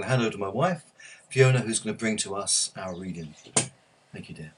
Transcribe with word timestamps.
going 0.00 0.08
to 0.08 0.10
hand 0.10 0.22
over 0.22 0.32
to 0.32 0.38
my 0.38 0.48
wife, 0.48 0.82
Fiona, 1.28 1.60
who's 1.60 1.78
going 1.78 1.94
to 1.94 1.98
bring 1.98 2.16
to 2.18 2.34
us 2.34 2.72
our 2.76 2.96
reading. 2.96 3.34
Thank 4.12 4.30
you, 4.30 4.34
dear. 4.34 4.52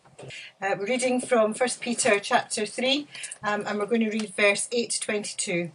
Uh, 0.60 0.76
we're 0.78 0.86
reading 0.86 1.20
from 1.20 1.52
1 1.52 1.68
Peter 1.80 2.20
chapter 2.20 2.64
3, 2.64 3.08
um, 3.42 3.64
and 3.66 3.78
we're 3.78 3.86
going 3.86 4.02
to 4.02 4.10
read 4.10 4.32
verse 4.36 4.68
8 4.70 4.90
to 4.90 5.00
22. 5.00 5.70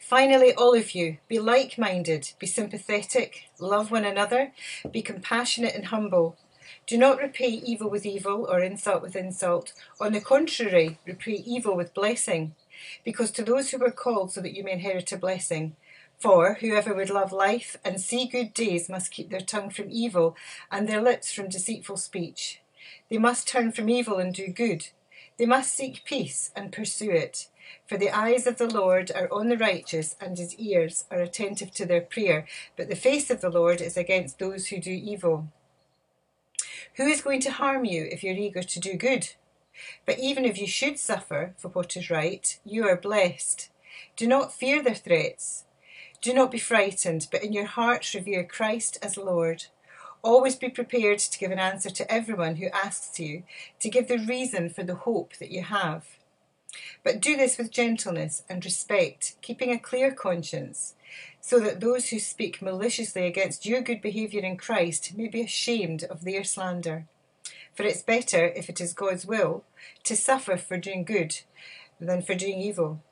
Finally, 0.00 0.54
all 0.54 0.74
of 0.74 0.94
you, 0.94 1.18
be 1.28 1.38
like 1.38 1.76
minded, 1.76 2.32
be 2.38 2.46
sympathetic, 2.46 3.50
love 3.58 3.90
one 3.90 4.06
another, 4.06 4.52
be 4.90 5.02
compassionate 5.02 5.74
and 5.74 5.86
humble. 5.86 6.36
Do 6.86 6.96
not 6.96 7.18
repay 7.18 7.48
evil 7.48 7.90
with 7.90 8.06
evil 8.06 8.46
or 8.50 8.60
insult 8.60 9.02
with 9.02 9.16
insult. 9.16 9.74
On 10.00 10.12
the 10.12 10.20
contrary, 10.20 10.98
repay 11.06 11.42
evil 11.46 11.76
with 11.76 11.94
blessing. 11.94 12.54
Because 13.04 13.30
to 13.32 13.44
those 13.44 13.70
who 13.70 13.78
were 13.78 13.90
called 13.90 14.32
so 14.32 14.40
that 14.40 14.56
you 14.56 14.64
may 14.64 14.72
inherit 14.72 15.12
a 15.12 15.16
blessing. 15.16 15.76
For 16.22 16.54
whoever 16.60 16.94
would 16.94 17.10
love 17.10 17.32
life 17.32 17.76
and 17.84 18.00
see 18.00 18.26
good 18.26 18.54
days 18.54 18.88
must 18.88 19.10
keep 19.10 19.30
their 19.30 19.40
tongue 19.40 19.70
from 19.70 19.90
evil 19.90 20.36
and 20.70 20.88
their 20.88 21.02
lips 21.02 21.32
from 21.32 21.48
deceitful 21.48 21.96
speech. 21.96 22.60
They 23.10 23.18
must 23.18 23.48
turn 23.48 23.72
from 23.72 23.90
evil 23.90 24.18
and 24.18 24.32
do 24.32 24.46
good. 24.46 24.90
They 25.36 25.46
must 25.46 25.74
seek 25.74 26.04
peace 26.04 26.52
and 26.54 26.70
pursue 26.70 27.10
it. 27.10 27.48
For 27.88 27.96
the 27.96 28.16
eyes 28.16 28.46
of 28.46 28.58
the 28.58 28.72
Lord 28.72 29.10
are 29.10 29.26
on 29.32 29.48
the 29.48 29.56
righteous, 29.56 30.14
and 30.20 30.38
his 30.38 30.54
ears 30.54 31.06
are 31.10 31.20
attentive 31.20 31.72
to 31.72 31.86
their 31.86 32.00
prayer. 32.00 32.46
But 32.76 32.88
the 32.88 32.94
face 32.94 33.28
of 33.28 33.40
the 33.40 33.50
Lord 33.50 33.80
is 33.80 33.96
against 33.96 34.38
those 34.38 34.68
who 34.68 34.78
do 34.78 34.92
evil. 34.92 35.48
Who 36.94 37.08
is 37.08 37.20
going 37.20 37.40
to 37.40 37.50
harm 37.50 37.84
you 37.84 38.04
if 38.04 38.22
you're 38.22 38.36
eager 38.36 38.62
to 38.62 38.78
do 38.78 38.94
good? 38.94 39.30
But 40.06 40.20
even 40.20 40.44
if 40.44 40.56
you 40.56 40.68
should 40.68 41.00
suffer 41.00 41.54
for 41.58 41.70
what 41.70 41.96
is 41.96 42.10
right, 42.10 42.60
you 42.64 42.86
are 42.86 42.96
blessed. 42.96 43.70
Do 44.14 44.28
not 44.28 44.52
fear 44.52 44.80
their 44.80 44.94
threats. 44.94 45.64
Do 46.22 46.32
not 46.32 46.52
be 46.52 46.58
frightened, 46.58 47.26
but 47.32 47.42
in 47.42 47.52
your 47.52 47.66
hearts 47.66 48.14
revere 48.14 48.44
Christ 48.44 48.96
as 49.02 49.16
Lord. 49.16 49.64
Always 50.22 50.54
be 50.54 50.68
prepared 50.68 51.18
to 51.18 51.38
give 51.38 51.50
an 51.50 51.58
answer 51.58 51.90
to 51.90 52.10
everyone 52.10 52.56
who 52.56 52.68
asks 52.68 53.18
you, 53.18 53.42
to 53.80 53.90
give 53.90 54.06
the 54.06 54.18
reason 54.18 54.70
for 54.70 54.84
the 54.84 54.94
hope 54.94 55.36
that 55.38 55.50
you 55.50 55.62
have. 55.64 56.06
But 57.02 57.20
do 57.20 57.36
this 57.36 57.58
with 57.58 57.72
gentleness 57.72 58.44
and 58.48 58.64
respect, 58.64 59.34
keeping 59.42 59.72
a 59.72 59.80
clear 59.80 60.12
conscience, 60.12 60.94
so 61.40 61.58
that 61.58 61.80
those 61.80 62.10
who 62.10 62.20
speak 62.20 62.62
maliciously 62.62 63.26
against 63.26 63.66
your 63.66 63.80
good 63.80 64.00
behaviour 64.00 64.42
in 64.42 64.56
Christ 64.56 65.16
may 65.18 65.26
be 65.26 65.40
ashamed 65.40 66.04
of 66.04 66.22
their 66.22 66.44
slander. 66.44 67.06
For 67.74 67.82
it's 67.82 68.02
better, 68.02 68.46
if 68.46 68.68
it 68.68 68.80
is 68.80 68.92
God's 68.92 69.26
will, 69.26 69.64
to 70.04 70.14
suffer 70.14 70.56
for 70.56 70.78
doing 70.78 71.02
good 71.02 71.40
than 71.98 72.22
for 72.22 72.36
doing 72.36 72.60
evil. 72.60 73.02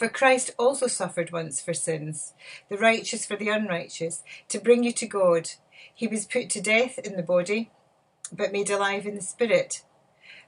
For 0.00 0.08
Christ 0.08 0.54
also 0.58 0.88
suffered 0.88 1.30
once 1.30 1.60
for 1.60 1.74
sins, 1.74 2.32
the 2.70 2.78
righteous 2.78 3.26
for 3.26 3.36
the 3.36 3.50
unrighteous, 3.50 4.22
to 4.48 4.58
bring 4.58 4.82
you 4.82 4.92
to 4.94 5.06
God. 5.06 5.50
He 5.94 6.08
was 6.08 6.24
put 6.24 6.50
to 6.50 6.60
death 6.60 6.98
in 6.98 7.16
the 7.16 7.22
body, 7.22 7.70
but 8.32 8.50
made 8.50 8.70
alive 8.70 9.06
in 9.06 9.14
the 9.14 9.20
spirit 9.20 9.82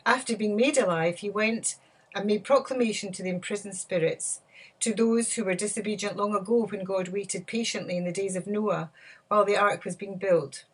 after 0.05 0.37
being 0.37 0.57
made 0.57 0.79
alive, 0.79 1.19
he 1.19 1.31
went 1.31 1.77
and 2.15 2.27
made 2.27 2.45
proclamation 2.45 3.13
to 3.13 3.23
the 3.23 3.31
imprisoned 3.31 3.77
spirits, 3.77 4.41
to 4.81 4.93
those 4.93 5.35
who 5.35 5.45
were 5.45 5.55
disobedient 5.55 6.17
long 6.17 6.35
ago 6.35 6.67
when 6.67 6.85
God 6.85 7.09
waited 7.09 7.47
patiently 7.47 7.97
in 7.97 8.05
the 8.05 8.13
days 8.13 8.37
of 8.37 8.47
Noah 8.47 8.91
while 9.29 9.45
the 9.45 9.57
ark 9.57 9.85
was 9.85 9.97
being 9.97 10.17
built. 10.17 10.65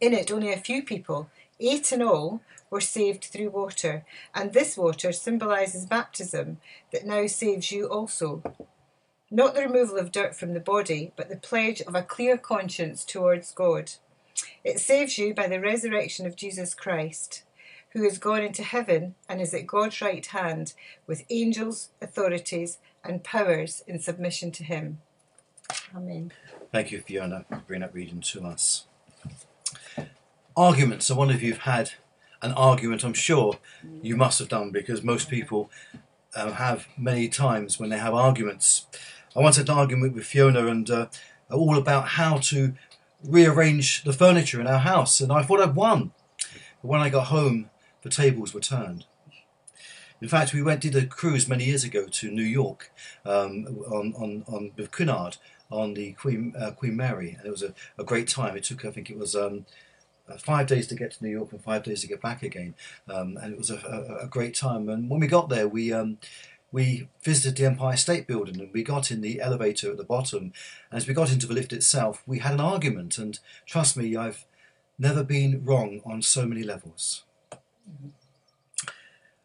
In 0.00 0.12
it, 0.12 0.30
only 0.30 0.52
a 0.52 0.58
few 0.58 0.82
people, 0.82 1.30
eight 1.58 1.92
in 1.92 2.02
all, 2.02 2.42
were 2.72 2.80
saved 2.80 3.24
through 3.24 3.50
water, 3.50 4.04
and 4.34 4.52
this 4.52 4.78
water 4.78 5.12
symbolises 5.12 5.84
baptism 5.84 6.56
that 6.90 7.06
now 7.06 7.26
saves 7.26 7.70
you 7.70 7.86
also. 7.86 8.42
Not 9.30 9.54
the 9.54 9.60
removal 9.60 9.98
of 9.98 10.10
dirt 10.10 10.34
from 10.34 10.54
the 10.54 10.60
body, 10.60 11.12
but 11.14 11.28
the 11.28 11.36
pledge 11.36 11.82
of 11.82 11.94
a 11.94 12.02
clear 12.02 12.38
conscience 12.38 13.04
towards 13.04 13.52
God. 13.52 13.92
It 14.64 14.80
saves 14.80 15.18
you 15.18 15.34
by 15.34 15.48
the 15.48 15.60
resurrection 15.60 16.26
of 16.26 16.34
Jesus 16.34 16.74
Christ 16.74 17.44
who 17.92 18.04
has 18.04 18.16
gone 18.16 18.42
into 18.42 18.62
heaven 18.62 19.14
and 19.28 19.40
is 19.42 19.52
at 19.52 19.66
God's 19.66 20.00
right 20.00 20.24
hand 20.24 20.72
with 21.06 21.24
angels, 21.28 21.90
authorities, 22.00 22.78
and 23.04 23.22
powers 23.22 23.84
in 23.86 23.98
submission 23.98 24.50
to 24.52 24.64
him. 24.64 25.02
Amen. 25.94 26.32
Thank 26.72 26.90
you, 26.90 27.02
Fiona, 27.02 27.44
for 27.50 27.62
bringing 27.66 27.82
that 27.82 27.94
reading 27.94 28.22
to 28.22 28.46
us. 28.46 28.86
Arguments. 30.56 31.04
So, 31.06 31.14
one 31.14 31.28
of 31.28 31.42
you 31.42 31.52
have 31.52 31.62
had 31.62 31.92
an 32.42 32.52
argument, 32.52 33.04
I'm 33.04 33.14
sure 33.14 33.58
you 34.02 34.16
must 34.16 34.38
have 34.38 34.48
done 34.48 34.70
because 34.70 35.02
most 35.02 35.28
people 35.28 35.70
um, 36.34 36.52
have 36.52 36.88
many 36.96 37.28
times 37.28 37.78
when 37.78 37.90
they 37.90 37.98
have 37.98 38.14
arguments. 38.14 38.86
I 39.36 39.40
once 39.40 39.56
had 39.56 39.68
an 39.68 39.76
argument 39.76 40.14
with 40.14 40.26
Fiona 40.26 40.66
and 40.66 40.90
uh, 40.90 41.06
all 41.50 41.78
about 41.78 42.08
how 42.08 42.38
to 42.38 42.74
rearrange 43.24 44.02
the 44.04 44.12
furniture 44.12 44.60
in 44.60 44.66
our 44.66 44.80
house, 44.80 45.20
and 45.20 45.32
I 45.32 45.42
thought 45.42 45.60
I'd 45.60 45.76
won. 45.76 46.12
But 46.80 46.88
when 46.88 47.00
I 47.00 47.08
got 47.08 47.28
home, 47.28 47.70
the 48.02 48.10
tables 48.10 48.52
were 48.52 48.60
turned. 48.60 49.04
In 50.20 50.28
fact, 50.28 50.54
we 50.54 50.62
went 50.62 50.80
did 50.80 50.94
a 50.94 51.06
cruise 51.06 51.48
many 51.48 51.64
years 51.64 51.84
ago 51.84 52.06
to 52.06 52.30
New 52.30 52.44
York 52.44 52.92
um, 53.24 53.66
on, 53.86 54.14
on, 54.16 54.44
on 54.46 54.70
with 54.76 54.92
Cunard 54.92 55.36
on 55.70 55.94
the 55.94 56.12
Queen 56.12 56.54
uh, 56.58 56.70
Queen 56.72 56.96
Mary, 56.96 57.36
and 57.38 57.46
it 57.46 57.50
was 57.50 57.62
a, 57.62 57.74
a 57.98 58.04
great 58.04 58.28
time. 58.28 58.56
It 58.56 58.64
took, 58.64 58.84
I 58.84 58.90
think, 58.90 59.10
it 59.10 59.18
was 59.18 59.34
um, 59.34 59.66
five 60.38 60.66
days 60.66 60.86
to 60.88 60.94
get 60.94 61.12
to 61.12 61.24
New 61.24 61.30
York 61.30 61.52
and 61.52 61.62
five 61.62 61.82
days 61.82 62.00
to 62.02 62.06
get 62.06 62.20
back 62.20 62.42
again, 62.42 62.74
um, 63.08 63.36
and 63.40 63.52
it 63.52 63.58
was 63.58 63.70
a, 63.70 63.76
a, 63.76 64.24
a, 64.24 64.26
great 64.28 64.54
time. 64.54 64.88
And 64.88 65.10
when 65.10 65.20
we 65.20 65.26
got 65.26 65.48
there, 65.48 65.68
we 65.68 65.92
um, 65.92 66.18
we 66.72 67.08
visited 67.22 67.56
the 67.56 67.66
Empire 67.66 67.96
State 67.96 68.26
Building 68.26 68.58
and 68.58 68.72
we 68.72 68.82
got 68.82 69.10
in 69.10 69.20
the 69.20 69.40
elevator 69.40 69.90
at 69.90 69.98
the 69.98 70.04
bottom. 70.04 70.52
And 70.90 70.96
as 70.96 71.06
we 71.06 71.14
got 71.14 71.30
into 71.30 71.46
the 71.46 71.52
lift 71.52 71.72
itself, 71.72 72.22
we 72.26 72.38
had 72.38 72.54
an 72.54 72.60
argument. 72.60 73.18
And 73.18 73.38
trust 73.66 73.96
me, 73.96 74.16
I've 74.16 74.46
never 74.98 75.22
been 75.22 75.64
wrong 75.64 76.00
on 76.06 76.22
so 76.22 76.46
many 76.46 76.62
levels. 76.62 77.24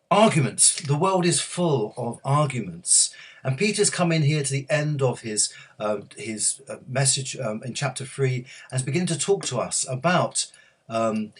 Arguments. 0.10 0.82
The 0.82 0.98
world 0.98 1.26
is 1.26 1.42
full 1.42 1.94
of 1.98 2.22
arguments. 2.24 3.14
And 3.44 3.58
Peter's 3.58 3.90
come 3.90 4.14
in 4.14 4.24
here 4.24 4.42
to 4.44 4.52
the 4.52 4.66
end 4.70 5.02
of 5.02 5.22
his 5.22 5.54
uh, 5.80 6.00
his 6.16 6.62
uh, 6.70 6.78
message 6.88 7.38
um, 7.38 7.62
in 7.64 7.74
chapter 7.74 8.06
three 8.06 8.46
and 8.72 8.80
is 8.80 8.84
beginning 8.84 9.08
to 9.08 9.18
talk 9.18 9.46
to 9.46 9.60
us 9.60 9.86
about 9.88 10.48
um, 10.90 11.34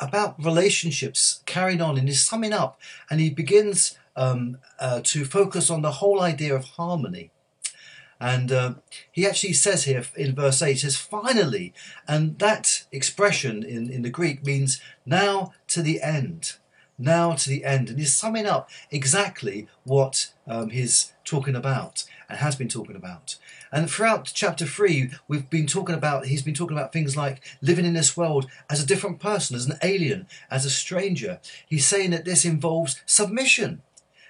about 0.00 0.42
relationships 0.42 1.42
carrying 1.46 1.80
on, 1.80 1.98
and 1.98 2.08
he's 2.08 2.24
summing 2.24 2.52
up, 2.52 2.80
and 3.10 3.20
he 3.20 3.30
begins 3.30 3.96
um, 4.16 4.58
uh, 4.78 5.00
to 5.04 5.24
focus 5.24 5.70
on 5.70 5.82
the 5.82 5.92
whole 5.92 6.20
idea 6.20 6.54
of 6.54 6.64
harmony. 6.64 7.30
And 8.20 8.52
uh, 8.52 8.74
he 9.10 9.26
actually 9.26 9.52
says 9.52 9.84
here 9.84 10.04
in 10.16 10.34
verse 10.34 10.62
8, 10.62 10.72
he 10.72 10.78
says, 10.78 10.96
finally. 10.96 11.74
And 12.06 12.38
that 12.38 12.84
expression 12.92 13.62
in, 13.62 13.90
in 13.90 14.02
the 14.02 14.10
Greek 14.10 14.46
means 14.46 14.80
now 15.04 15.52
to 15.68 15.82
the 15.82 16.00
end. 16.00 16.54
Now 16.98 17.32
to 17.34 17.48
the 17.48 17.64
end. 17.64 17.88
And 17.88 17.98
he's 17.98 18.14
summing 18.14 18.46
up 18.46 18.70
exactly 18.90 19.66
what 19.84 20.32
um, 20.46 20.70
he's 20.70 21.12
talking 21.24 21.56
about 21.56 22.04
and 22.28 22.38
has 22.38 22.56
been 22.56 22.68
talking 22.68 22.96
about. 22.96 23.36
And 23.72 23.90
throughout 23.90 24.30
chapter 24.32 24.66
3, 24.66 25.10
we've 25.26 25.50
been 25.50 25.66
talking 25.66 25.94
about, 25.94 26.26
he's 26.26 26.42
been 26.42 26.54
talking 26.54 26.76
about 26.76 26.92
things 26.92 27.16
like 27.16 27.44
living 27.60 27.84
in 27.84 27.94
this 27.94 28.16
world 28.16 28.46
as 28.70 28.82
a 28.82 28.86
different 28.86 29.18
person, 29.18 29.56
as 29.56 29.66
an 29.66 29.78
alien, 29.82 30.26
as 30.50 30.64
a 30.64 30.70
stranger. 30.70 31.40
He's 31.66 31.86
saying 31.86 32.10
that 32.10 32.24
this 32.24 32.44
involves 32.44 33.00
submission 33.06 33.82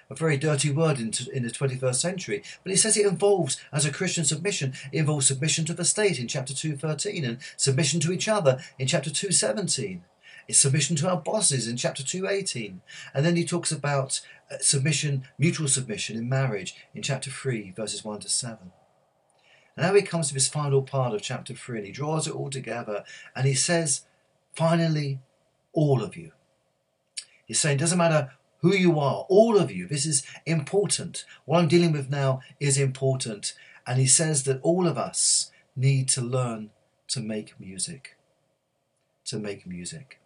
a 0.09 0.15
very 0.15 0.37
dirty 0.37 0.71
word 0.71 0.99
in, 0.99 1.11
in 1.33 1.43
the 1.43 1.49
21st 1.49 1.95
century, 1.95 2.43
but 2.63 2.69
he 2.69 2.77
says 2.77 2.95
it 2.95 3.05
involves, 3.05 3.59
as 3.73 3.85
a 3.85 3.91
Christian 3.91 4.23
submission, 4.23 4.73
it 4.91 4.99
involves 4.99 5.27
submission 5.27 5.65
to 5.65 5.73
the 5.73 5.85
state 5.85 6.19
in 6.19 6.27
chapter 6.27 6.53
2.13 6.53 7.27
and 7.27 7.37
submission 7.57 7.99
to 8.01 8.11
each 8.11 8.27
other 8.27 8.59
in 8.77 8.87
chapter 8.87 9.09
2.17. 9.09 10.01
It's 10.47 10.59
submission 10.59 10.95
to 10.97 11.09
our 11.09 11.17
bosses 11.17 11.67
in 11.67 11.77
chapter 11.77 12.03
2.18. 12.03 12.79
And 13.13 13.25
then 13.25 13.35
he 13.35 13.45
talks 13.45 13.71
about 13.71 14.21
uh, 14.51 14.57
submission, 14.59 15.27
mutual 15.37 15.67
submission 15.67 16.17
in 16.17 16.29
marriage 16.29 16.75
in 16.93 17.01
chapter 17.01 17.31
3, 17.31 17.71
verses 17.75 18.03
1 18.03 18.19
to 18.21 18.29
7. 18.29 18.71
And 19.75 19.85
now 19.85 19.93
he 19.93 20.01
comes 20.01 20.27
to 20.29 20.33
this 20.33 20.47
final 20.47 20.81
part 20.81 21.13
of 21.13 21.21
chapter 21.21 21.53
3 21.53 21.79
and 21.79 21.87
he 21.87 21.91
draws 21.91 22.27
it 22.27 22.35
all 22.35 22.49
together 22.49 23.03
and 23.35 23.45
he 23.45 23.53
says, 23.53 24.01
finally, 24.53 25.19
all 25.73 26.01
of 26.01 26.15
you. 26.15 26.31
He's 27.45 27.59
saying, 27.59 27.77
it 27.77 27.81
doesn't 27.81 27.97
matter 27.97 28.31
who 28.59 28.73
you 28.73 28.99
are, 28.99 29.25
all 29.29 29.57
of 29.57 29.71
you. 29.71 29.87
This 29.87 30.05
is 30.05 30.25
important. 30.45 31.25
What 31.45 31.59
I'm 31.59 31.67
dealing 31.67 31.91
with 31.91 32.09
now 32.09 32.41
is 32.59 32.77
important. 32.77 33.53
And 33.85 33.99
he 33.99 34.07
says 34.07 34.43
that 34.43 34.59
all 34.61 34.87
of 34.87 34.97
us 34.97 35.51
need 35.75 36.07
to 36.09 36.21
learn 36.21 36.71
to 37.09 37.19
make 37.19 37.59
music. 37.59 38.17
To 39.25 39.37
make 39.37 39.67
music. 39.67 40.19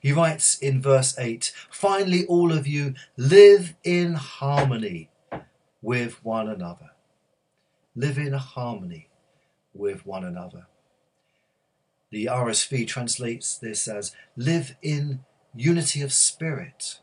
He 0.00 0.12
writes 0.12 0.58
in 0.58 0.80
verse 0.80 1.18
8 1.18 1.52
Finally, 1.70 2.26
all 2.26 2.52
of 2.52 2.66
you 2.66 2.94
live 3.16 3.74
in 3.84 4.14
harmony 4.14 5.10
with 5.82 6.24
one 6.24 6.48
another. 6.48 6.90
Live 7.94 8.18
in 8.18 8.32
harmony 8.32 9.08
with 9.74 10.06
one 10.06 10.24
another. 10.24 10.66
The 12.10 12.26
RSV 12.26 12.86
translates 12.86 13.56
this 13.58 13.88
as 13.88 14.14
live 14.36 14.76
in 14.82 15.20
unity 15.54 16.02
of 16.02 16.12
spirit 16.12 17.00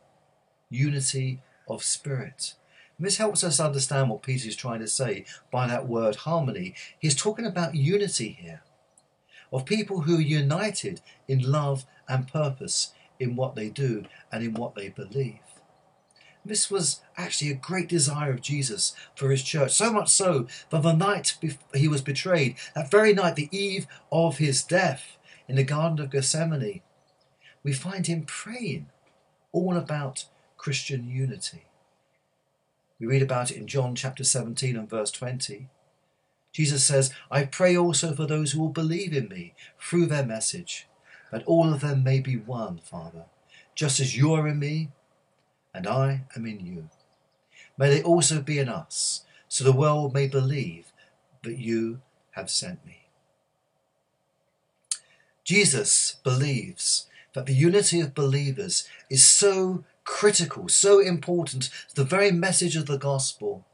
unity 0.73 1.41
of 1.67 1.83
spirit. 1.83 2.55
This 2.99 3.17
helps 3.17 3.43
us 3.43 3.59
understand 3.59 4.09
what 4.09 4.23
Peter 4.23 4.47
is 4.47 4.55
trying 4.55 4.79
to 4.79 4.87
say 4.87 5.25
by 5.51 5.67
that 5.67 5.87
word 5.87 6.17
harmony. 6.17 6.73
He's 6.99 7.15
talking 7.15 7.45
about 7.45 7.75
unity 7.75 8.37
here, 8.39 8.61
of 9.51 9.65
people 9.65 10.01
who 10.01 10.17
are 10.17 10.21
united 10.21 11.01
in 11.27 11.39
love 11.39 11.85
and 12.07 12.27
purpose 12.27 12.93
in 13.19 13.35
what 13.35 13.55
they 13.55 13.69
do 13.69 14.05
and 14.31 14.43
in 14.43 14.53
what 14.53 14.75
they 14.75 14.89
believe. 14.89 15.39
This 16.45 16.69
was 16.69 17.01
actually 17.15 17.51
a 17.51 17.55
great 17.55 17.87
desire 17.87 18.31
of 18.31 18.41
Jesus 18.41 18.93
for 19.15 19.31
his 19.31 19.43
church, 19.43 19.71
so 19.71 19.91
much 19.91 20.09
so 20.09 20.47
that 20.71 20.81
the 20.81 20.93
night 20.93 21.37
he 21.73 21.87
was 21.87 22.01
betrayed, 22.01 22.57
that 22.75 22.91
very 22.91 23.13
night, 23.13 23.35
the 23.35 23.49
eve 23.57 23.87
of 24.11 24.39
his 24.39 24.63
death 24.63 25.17
in 25.47 25.55
the 25.55 25.63
Garden 25.63 25.99
of 25.99 26.11
Gethsemane, 26.11 26.81
we 27.63 27.71
find 27.71 28.07
him 28.07 28.23
praying 28.25 28.87
all 29.53 29.77
about 29.77 30.25
Christian 30.57 31.09
unity. 31.09 31.63
We 32.99 33.07
read 33.07 33.21
about 33.21 33.51
it 33.51 33.57
in 33.57 33.67
John 33.67 33.95
chapter 33.95 34.23
17 34.23 34.75
and 34.75 34.89
verse 34.89 35.11
20. 35.11 35.69
Jesus 36.51 36.83
says, 36.83 37.13
I 37.31 37.45
pray 37.45 37.75
also 37.75 38.13
for 38.13 38.27
those 38.27 38.51
who 38.51 38.61
will 38.61 38.69
believe 38.69 39.13
in 39.13 39.27
me 39.27 39.55
through 39.79 40.05
their 40.05 40.25
message, 40.25 40.87
that 41.33 41.43
all 41.47 41.73
of 41.73 41.81
them 41.81 42.03
may 42.03 42.19
be 42.19 42.37
one, 42.37 42.77
Father, 42.77 43.23
just 43.73 43.99
as 43.99 44.15
you 44.15 44.31
are 44.35 44.47
in 44.47 44.59
me 44.59 44.89
and 45.73 45.87
I 45.87 46.25
am 46.35 46.45
in 46.45 46.63
you. 46.63 46.89
May 47.75 47.89
they 47.89 48.03
also 48.03 48.39
be 48.39 48.59
in 48.59 48.69
us, 48.69 49.25
so 49.47 49.63
the 49.63 49.71
world 49.71 50.13
may 50.13 50.27
believe 50.27 50.93
that 51.41 51.57
you 51.57 52.01
have 52.33 52.51
sent 52.51 52.85
me. 52.85 53.07
Jesus 55.43 56.17
believes 56.23 57.07
that 57.33 57.47
the 57.47 57.55
unity 57.55 57.99
of 57.99 58.13
believers 58.13 58.87
is 59.09 59.27
so 59.27 59.83
critical, 60.03 60.69
so 60.69 60.99
important 60.99 61.71
to 61.89 61.95
the 61.95 62.03
very 62.03 62.29
message 62.29 62.75
of 62.75 62.85
the 62.85 62.99
gospel, 62.99 63.65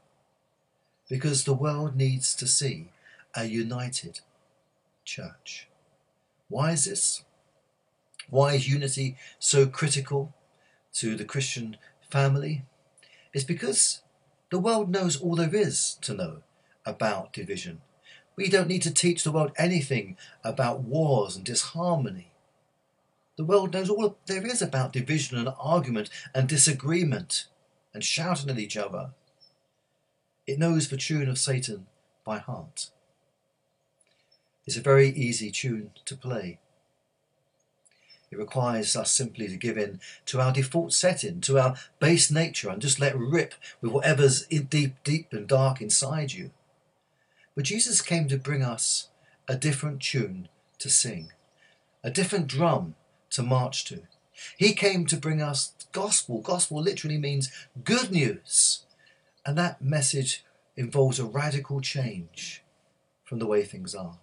because 1.10 1.44
the 1.44 1.52
world 1.52 1.94
needs 1.94 2.34
to 2.36 2.46
see 2.46 2.88
a 3.36 3.44
united 3.44 4.20
church. 5.04 5.68
Why 6.48 6.72
is 6.72 6.86
this? 6.86 7.22
Why 8.30 8.54
is 8.54 8.68
unity 8.68 9.16
so 9.38 9.66
critical 9.66 10.32
to 10.94 11.16
the 11.16 11.24
Christian 11.24 11.76
family? 12.08 12.64
It's 13.32 13.44
because 13.44 14.02
the 14.50 14.58
world 14.58 14.88
knows 14.88 15.20
all 15.20 15.36
there 15.36 15.54
is 15.54 15.98
to 16.02 16.14
know 16.14 16.42
about 16.86 17.32
division. 17.32 17.82
We 18.36 18.48
don't 18.48 18.68
need 18.68 18.82
to 18.82 18.94
teach 18.94 19.22
the 19.22 19.32
world 19.32 19.52
anything 19.56 20.16
about 20.42 20.80
wars 20.80 21.36
and 21.36 21.44
disharmony. 21.44 22.32
The 23.36 23.44
world 23.44 23.72
knows 23.72 23.90
all 23.90 24.16
there 24.26 24.46
is 24.46 24.62
about 24.62 24.92
division 24.92 25.38
and 25.38 25.48
argument 25.58 26.10
and 26.34 26.48
disagreement 26.48 27.46
and 27.92 28.04
shouting 28.04 28.50
at 28.50 28.58
each 28.58 28.76
other. 28.76 29.10
It 30.46 30.58
knows 30.58 30.88
the 30.88 30.96
tune 30.96 31.28
of 31.28 31.38
Satan 31.38 31.86
by 32.24 32.38
heart. 32.38 32.90
It's 34.66 34.76
a 34.76 34.82
very 34.82 35.08
easy 35.10 35.50
tune 35.50 35.90
to 36.04 36.16
play. 36.16 36.58
It 38.30 38.38
requires 38.38 38.94
us 38.94 39.10
simply 39.10 39.48
to 39.48 39.56
give 39.56 39.76
in 39.76 40.00
to 40.26 40.40
our 40.40 40.52
default 40.52 40.92
setting, 40.92 41.40
to 41.42 41.58
our 41.58 41.74
base 41.98 42.30
nature, 42.30 42.70
and 42.70 42.80
just 42.80 43.00
let 43.00 43.18
rip 43.18 43.54
with 43.80 43.90
whatever's 43.90 44.46
deep, 44.46 44.94
deep 45.02 45.32
and 45.32 45.48
dark 45.48 45.80
inside 45.80 46.32
you. 46.32 46.52
But 47.56 47.64
Jesus 47.64 48.00
came 48.00 48.28
to 48.28 48.38
bring 48.38 48.62
us 48.62 49.08
a 49.48 49.56
different 49.56 50.00
tune 50.00 50.48
to 50.78 50.88
sing, 50.88 51.32
a 52.04 52.10
different 52.10 52.46
drum 52.46 52.94
to 53.30 53.42
march 53.42 53.84
to. 53.86 54.02
He 54.56 54.74
came 54.74 55.06
to 55.06 55.16
bring 55.16 55.42
us 55.42 55.72
gospel. 55.92 56.40
Gospel 56.40 56.80
literally 56.80 57.18
means 57.18 57.50
good 57.82 58.12
news. 58.12 58.84
And 59.44 59.58
that 59.58 59.82
message 59.82 60.44
involves 60.76 61.18
a 61.18 61.24
radical 61.24 61.80
change 61.80 62.62
from 63.24 63.40
the 63.40 63.46
way 63.46 63.64
things 63.64 63.94
are. 63.94 64.18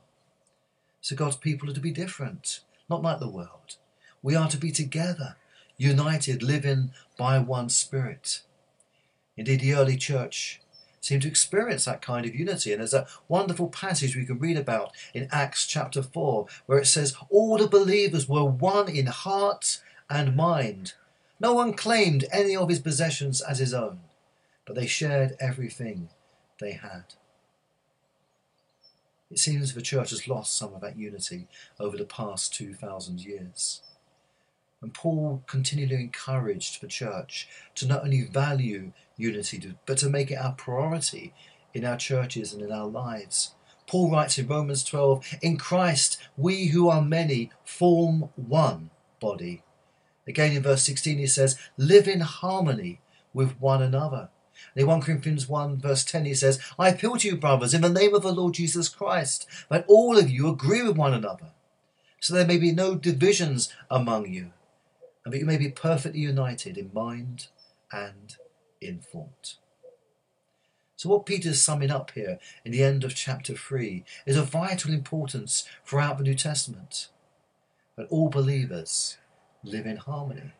So 1.02 1.16
God's 1.16 1.36
people 1.36 1.70
are 1.70 1.74
to 1.74 1.80
be 1.80 1.92
different, 1.92 2.62
not 2.90 3.04
like 3.04 3.20
the 3.20 3.30
world. 3.30 3.76
We 4.22 4.36
are 4.36 4.50
to 4.50 4.58
be 4.58 4.72
together, 4.72 5.36
united, 5.78 6.44
living 6.44 6.92
by 7.18 7.40
one 7.40 7.70
Spirit. 7.70 8.42
Indeed, 9.36 9.62
the 9.62 9.74
early 9.74 9.98
church 9.98 10.62
seemed 11.00 11.22
to 11.22 11.28
experience 11.28 11.86
that 11.86 12.02
kind 12.02 12.26
of 12.26 12.36
unity. 12.36 12.72
And 12.72 12.80
there's 12.80 12.94
a 12.94 13.08
wonderful 13.28 13.70
passage 13.70 14.16
we 14.16 14.26
can 14.26 14.40
read 14.40 14.58
about 14.58 14.92
in 15.14 15.30
Acts 15.32 15.66
chapter 15.66 16.02
4, 16.04 16.48
where 16.66 16.80
it 16.80 16.88
says, 16.88 17.16
All 17.30 17.58
the 17.58 17.68
believers 17.68 18.28
were 18.28 18.44
one 18.44 18.90
in 18.90 19.06
heart 19.06 19.82
and 20.10 20.36
mind. 20.36 20.94
No 21.40 21.54
one 21.54 21.74
claimed 21.74 22.26
any 22.32 22.56
of 22.56 22.70
his 22.70 22.80
possessions 22.80 23.42
as 23.42 23.60
his 23.60 23.74
own, 23.74 24.00
but 24.66 24.76
they 24.76 24.88
shared 24.88 25.38
everything 25.40 26.10
they 26.60 26.72
had. 26.72 27.04
It 29.30 29.40
seems 29.40 29.74
the 29.74 29.82
church 29.82 30.10
has 30.12 30.28
lost 30.28 30.58
some 30.58 30.74
of 30.74 30.82
that 30.82 30.98
unity 30.98 31.48
over 31.80 31.98
the 31.98 32.06
past 32.06 32.54
2,000 32.56 33.20
years. 33.20 33.82
And 34.82 34.94
Paul 34.94 35.44
continually 35.48 35.96
encouraged 35.96 36.82
the 36.82 36.88
church 36.88 37.48
to 37.76 37.88
not 37.88 38.04
only 38.04 38.22
value 38.22 38.92
unity, 39.16 39.76
but 39.88 39.98
to 40.00 40.10
make 40.10 40.30
it 40.30 40.36
our 40.36 40.52
priority 40.52 41.34
in 41.74 41.84
our 41.84 41.98
churches 41.98 42.54
and 42.54 42.62
in 42.62 42.72
our 42.72 42.86
lives. 42.86 43.56
Paul 43.88 44.12
writes 44.12 44.38
in 44.38 44.48
Romans 44.48 44.84
12, 44.84 45.38
In 45.42 45.58
Christ 45.58 46.18
we 46.36 46.68
who 46.68 46.90
are 46.90 47.02
many 47.02 47.52
form 47.64 48.30
one 48.36 48.92
body. 49.20 49.64
Again 50.28 50.54
in 50.54 50.62
verse 50.62 50.84
16 50.84 51.18
he 51.18 51.28
says, 51.28 51.58
Live 51.78 52.08
in 52.08 52.20
harmony 52.20 53.00
with 53.34 53.60
one 53.60 53.82
another. 53.82 54.30
In 54.76 54.86
1 54.86 55.02
Corinthians 55.02 55.50
1 55.50 55.80
verse 55.80 56.04
10 56.04 56.26
he 56.26 56.34
says, 56.36 56.60
I 56.78 56.90
appeal 56.90 57.18
to 57.18 57.28
you, 57.28 57.38
brothers, 57.38 57.74
in 57.74 57.82
the 57.82 57.90
name 57.90 58.14
of 58.14 58.22
the 58.22 58.34
Lord 58.34 58.54
Jesus 58.54 58.90
Christ, 58.90 59.48
that 59.70 59.86
all 59.88 60.18
of 60.18 60.30
you 60.30 60.48
agree 60.50 60.84
with 60.84 60.98
one 60.98 61.14
another, 61.14 61.52
so 62.20 62.34
there 62.34 62.46
may 62.46 62.58
be 62.58 62.72
no 62.72 62.94
divisions 62.96 63.74
among 63.90 64.28
you 64.28 64.52
and 65.28 65.34
that 65.34 65.40
you 65.40 65.46
may 65.46 65.58
be 65.58 65.70
perfectly 65.70 66.22
united 66.22 66.78
in 66.78 66.90
mind 66.94 67.48
and 67.92 68.38
in 68.80 69.00
thought. 69.00 69.56
So, 70.96 71.10
what 71.10 71.26
Peter's 71.26 71.62
summing 71.62 71.92
up 71.92 72.12
here 72.12 72.40
in 72.64 72.72
the 72.72 72.82
end 72.82 73.04
of 73.04 73.14
chapter 73.14 73.54
3 73.54 74.06
is 74.26 74.38
of 74.38 74.50
vital 74.50 74.94
importance 74.94 75.68
throughout 75.84 76.18
the 76.18 76.24
New 76.24 76.34
Testament 76.34 77.10
that 77.98 78.08
all 78.08 78.30
believers 78.30 79.18
live 79.66 79.86
in 79.86 79.98
harmony. 79.98 80.54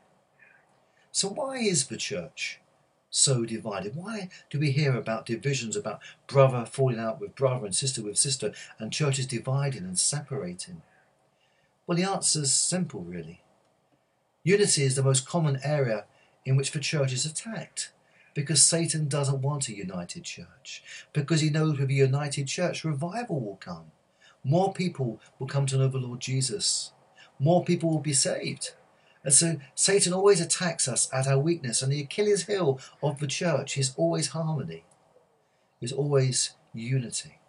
So, 1.14 1.30
why 1.30 1.60
is 1.60 1.88
the 1.88 1.96
church 1.96 2.60
so 3.10 3.46
divided? 3.46 3.96
Why 3.96 4.28
do 4.50 4.60
we 4.60 4.72
hear 4.72 4.98
about 4.98 5.26
divisions, 5.26 5.78
about 5.78 6.02
brother 6.28 6.66
falling 6.66 7.00
out 7.00 7.22
with 7.22 7.36
brother 7.36 7.66
and 7.66 7.74
sister 7.74 8.04
with 8.04 8.18
sister, 8.18 8.52
and 8.80 8.92
churches 8.92 9.28
dividing 9.28 9.86
and 9.86 9.98
separating? 9.98 10.82
Well, 11.86 11.98
the 11.98 12.04
answer's 12.04 12.52
simple, 12.52 13.00
really. 13.00 13.44
Unity 14.48 14.84
is 14.84 14.96
the 14.96 15.04
most 15.04 15.28
common 15.28 15.60
area 15.62 16.06
in 16.46 16.56
which 16.56 16.72
the 16.72 16.80
church 16.80 17.12
is 17.12 17.26
attacked 17.26 17.92
because 18.34 18.64
Satan 18.64 19.10
doesn't 19.10 19.42
want 19.42 19.68
a 19.68 19.76
united 19.76 20.24
church, 20.24 20.82
because 21.12 21.42
he 21.42 21.50
knows 21.50 21.78
with 21.78 21.90
a 21.90 21.94
united 21.94 22.48
church, 22.48 22.86
revival 22.86 23.42
will 23.42 23.58
come. 23.58 23.92
More 24.46 24.72
people 24.72 25.20
will 25.38 25.48
come 25.48 25.66
to 25.66 25.78
know 25.78 25.90
the 25.90 25.98
Lord 25.98 26.22
Jesus. 26.22 26.94
More 27.38 27.66
people 27.66 27.90
will 27.90 28.00
be 28.00 28.14
saved. 28.14 28.72
And 29.22 29.34
so 29.34 29.58
Satan 29.76 30.14
always 30.14 30.40
attacks 30.40 30.88
us 30.88 31.10
at 31.12 31.28
our 31.28 31.40
weakness, 31.40 31.82
and 31.82 31.92
the 31.92 32.00
Achilles 32.00 32.46
heel 32.46 32.80
of 33.04 33.20
the 33.20 33.28
church 33.28 33.78
is 33.78 33.94
always 33.98 34.30
harmony, 34.30 34.86
is 35.82 35.92
always 35.92 36.52
unity. 36.74 37.40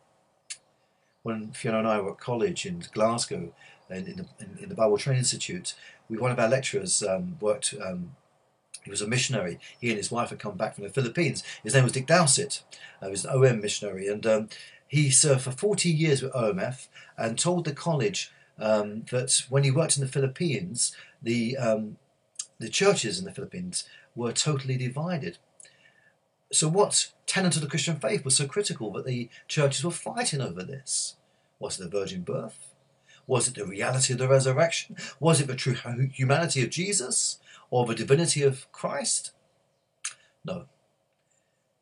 When 1.22 1.52
Fiona 1.52 1.78
and 1.78 1.86
I 1.86 2.00
were 2.00 2.12
at 2.12 2.18
college 2.18 2.66
in 2.66 2.82
Glasgow, 2.92 3.52
in, 3.90 4.06
in, 4.06 4.16
the, 4.16 4.62
in, 4.62 4.68
the 4.68 4.74
Bible 4.74 4.98
Training 4.98 5.20
Institute, 5.20 5.74
we, 6.08 6.18
one 6.18 6.30
of 6.30 6.38
our 6.38 6.48
lecturers 6.48 7.02
um, 7.02 7.36
worked. 7.40 7.74
Um, 7.84 8.16
he 8.84 8.90
was 8.90 9.02
a 9.02 9.06
missionary. 9.06 9.58
He 9.80 9.88
and 9.88 9.98
his 9.98 10.10
wife 10.10 10.30
had 10.30 10.38
come 10.38 10.56
back 10.56 10.74
from 10.74 10.84
the 10.84 10.90
Philippines. 10.90 11.42
His 11.62 11.74
name 11.74 11.84
was 11.84 11.92
Dick 11.92 12.06
Dowsett. 12.06 12.62
Uh, 13.02 13.06
he 13.06 13.10
was 13.10 13.24
an 13.24 13.32
OM 13.32 13.60
missionary, 13.60 14.08
and 14.08 14.24
um, 14.26 14.48
he 14.86 15.10
served 15.10 15.42
for 15.42 15.50
40 15.50 15.90
years 15.90 16.22
with 16.22 16.32
OMF 16.32 16.88
and 17.18 17.38
told 17.38 17.64
the 17.64 17.72
college 17.72 18.32
um, 18.58 19.04
that 19.10 19.42
when 19.50 19.64
he 19.64 19.70
worked 19.70 19.96
in 19.96 20.02
the 20.02 20.10
Philippines, 20.10 20.96
the 21.22 21.56
um, 21.56 21.98
the 22.58 22.68
churches 22.68 23.18
in 23.18 23.24
the 23.24 23.32
Philippines 23.32 23.84
were 24.14 24.32
totally 24.32 24.76
divided. 24.76 25.38
So, 26.50 26.68
what 26.68 27.12
tenet 27.26 27.56
of 27.56 27.62
the 27.62 27.68
Christian 27.68 27.96
faith 27.96 28.24
was 28.24 28.36
so 28.36 28.46
critical 28.46 28.90
that 28.92 29.06
the 29.06 29.28
churches 29.46 29.84
were 29.84 29.90
fighting 29.90 30.40
over 30.40 30.62
this? 30.62 31.16
Was 31.58 31.78
it 31.78 31.84
the 31.84 31.98
virgin 31.98 32.22
birth? 32.22 32.74
Was 33.28 33.46
it 33.46 33.54
the 33.54 33.64
reality 33.64 34.14
of 34.14 34.18
the 34.18 34.26
resurrection? 34.26 34.96
Was 35.20 35.40
it 35.40 35.46
the 35.46 35.54
true 35.54 35.76
humanity 36.12 36.64
of 36.64 36.70
Jesus 36.70 37.38
or 37.70 37.86
the 37.86 37.94
divinity 37.94 38.42
of 38.42 38.70
Christ? 38.72 39.30
No. 40.44 40.64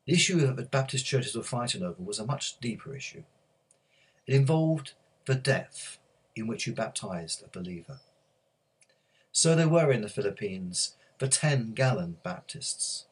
The 0.05 0.13
issue 0.13 0.39
that 0.41 0.55
the 0.55 0.63
Baptist 0.63 1.05
churches 1.05 1.35
were 1.35 1.41
fighting 1.41 1.81
over 1.81 2.03
was 2.03 2.19
a 2.19 2.25
much 2.25 2.59
deeper 2.59 2.95
issue. 2.95 3.23
It 4.27 4.35
involved 4.35 4.93
the 5.25 5.35
depth 5.35 5.97
in 6.35 6.45
which 6.45 6.67
you 6.67 6.73
baptized 6.73 7.43
a 7.43 7.47
believer. 7.47 8.01
So 9.31 9.55
there 9.55 9.69
were 9.69 9.91
in 9.91 10.01
the 10.01 10.09
Philippines 10.09 10.93
the 11.17 11.27
10 11.27 11.73
gallon 11.73 12.17
Baptists, 12.23 13.05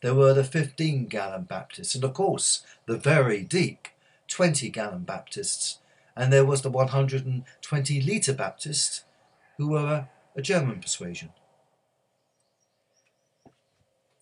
there 0.00 0.14
were 0.14 0.32
the 0.32 0.44
15 0.44 1.06
gallon 1.06 1.42
Baptists, 1.42 1.94
and 1.94 2.04
of 2.04 2.14
course, 2.14 2.62
the 2.86 2.96
very 2.96 3.42
deep 3.42 3.88
20 4.28 4.68
gallon 4.70 5.02
Baptists, 5.02 5.78
and 6.18 6.32
there 6.32 6.44
was 6.44 6.62
the 6.62 6.70
120 6.70 8.00
litre 8.02 8.32
Baptist, 8.32 9.04
who 9.56 9.68
were 9.68 10.08
a 10.34 10.42
German 10.42 10.80
persuasion. 10.80 11.30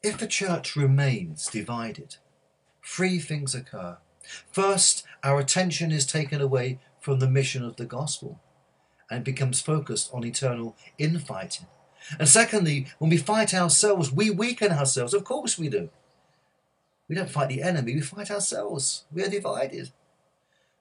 If 0.02 0.18
the 0.18 0.26
church 0.26 0.76
remains 0.76 1.46
divided, 1.46 2.16
three 2.84 3.18
things 3.18 3.54
occur. 3.54 3.96
First, 4.52 5.04
our 5.24 5.40
attention 5.40 5.90
is 5.90 6.04
taken 6.06 6.42
away 6.42 6.80
from 7.00 7.18
the 7.18 7.30
mission 7.30 7.64
of 7.64 7.76
the 7.76 7.86
gospel 7.86 8.40
and 9.10 9.24
becomes 9.24 9.62
focused 9.62 10.10
on 10.12 10.22
eternal 10.22 10.76
infighting. 10.98 11.66
And 12.18 12.28
secondly, 12.28 12.88
when 12.98 13.08
we 13.08 13.16
fight 13.16 13.54
ourselves, 13.54 14.12
we 14.12 14.28
weaken 14.28 14.70
ourselves. 14.70 15.14
Of 15.14 15.24
course 15.24 15.58
we 15.58 15.70
do. 15.70 15.88
We 17.08 17.16
don't 17.16 17.30
fight 17.30 17.48
the 17.48 17.62
enemy, 17.62 17.94
we 17.94 18.00
fight 18.02 18.30
ourselves. 18.30 19.04
We 19.10 19.24
are 19.24 19.30
divided. 19.30 19.92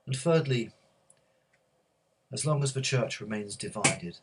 And 0.06 0.16
thirdly, 0.16 0.72
as 2.32 2.46
long 2.46 2.64
as 2.64 2.74
the 2.74 2.82
church 2.82 3.22
remains 3.22 3.56
divided, 3.56 4.18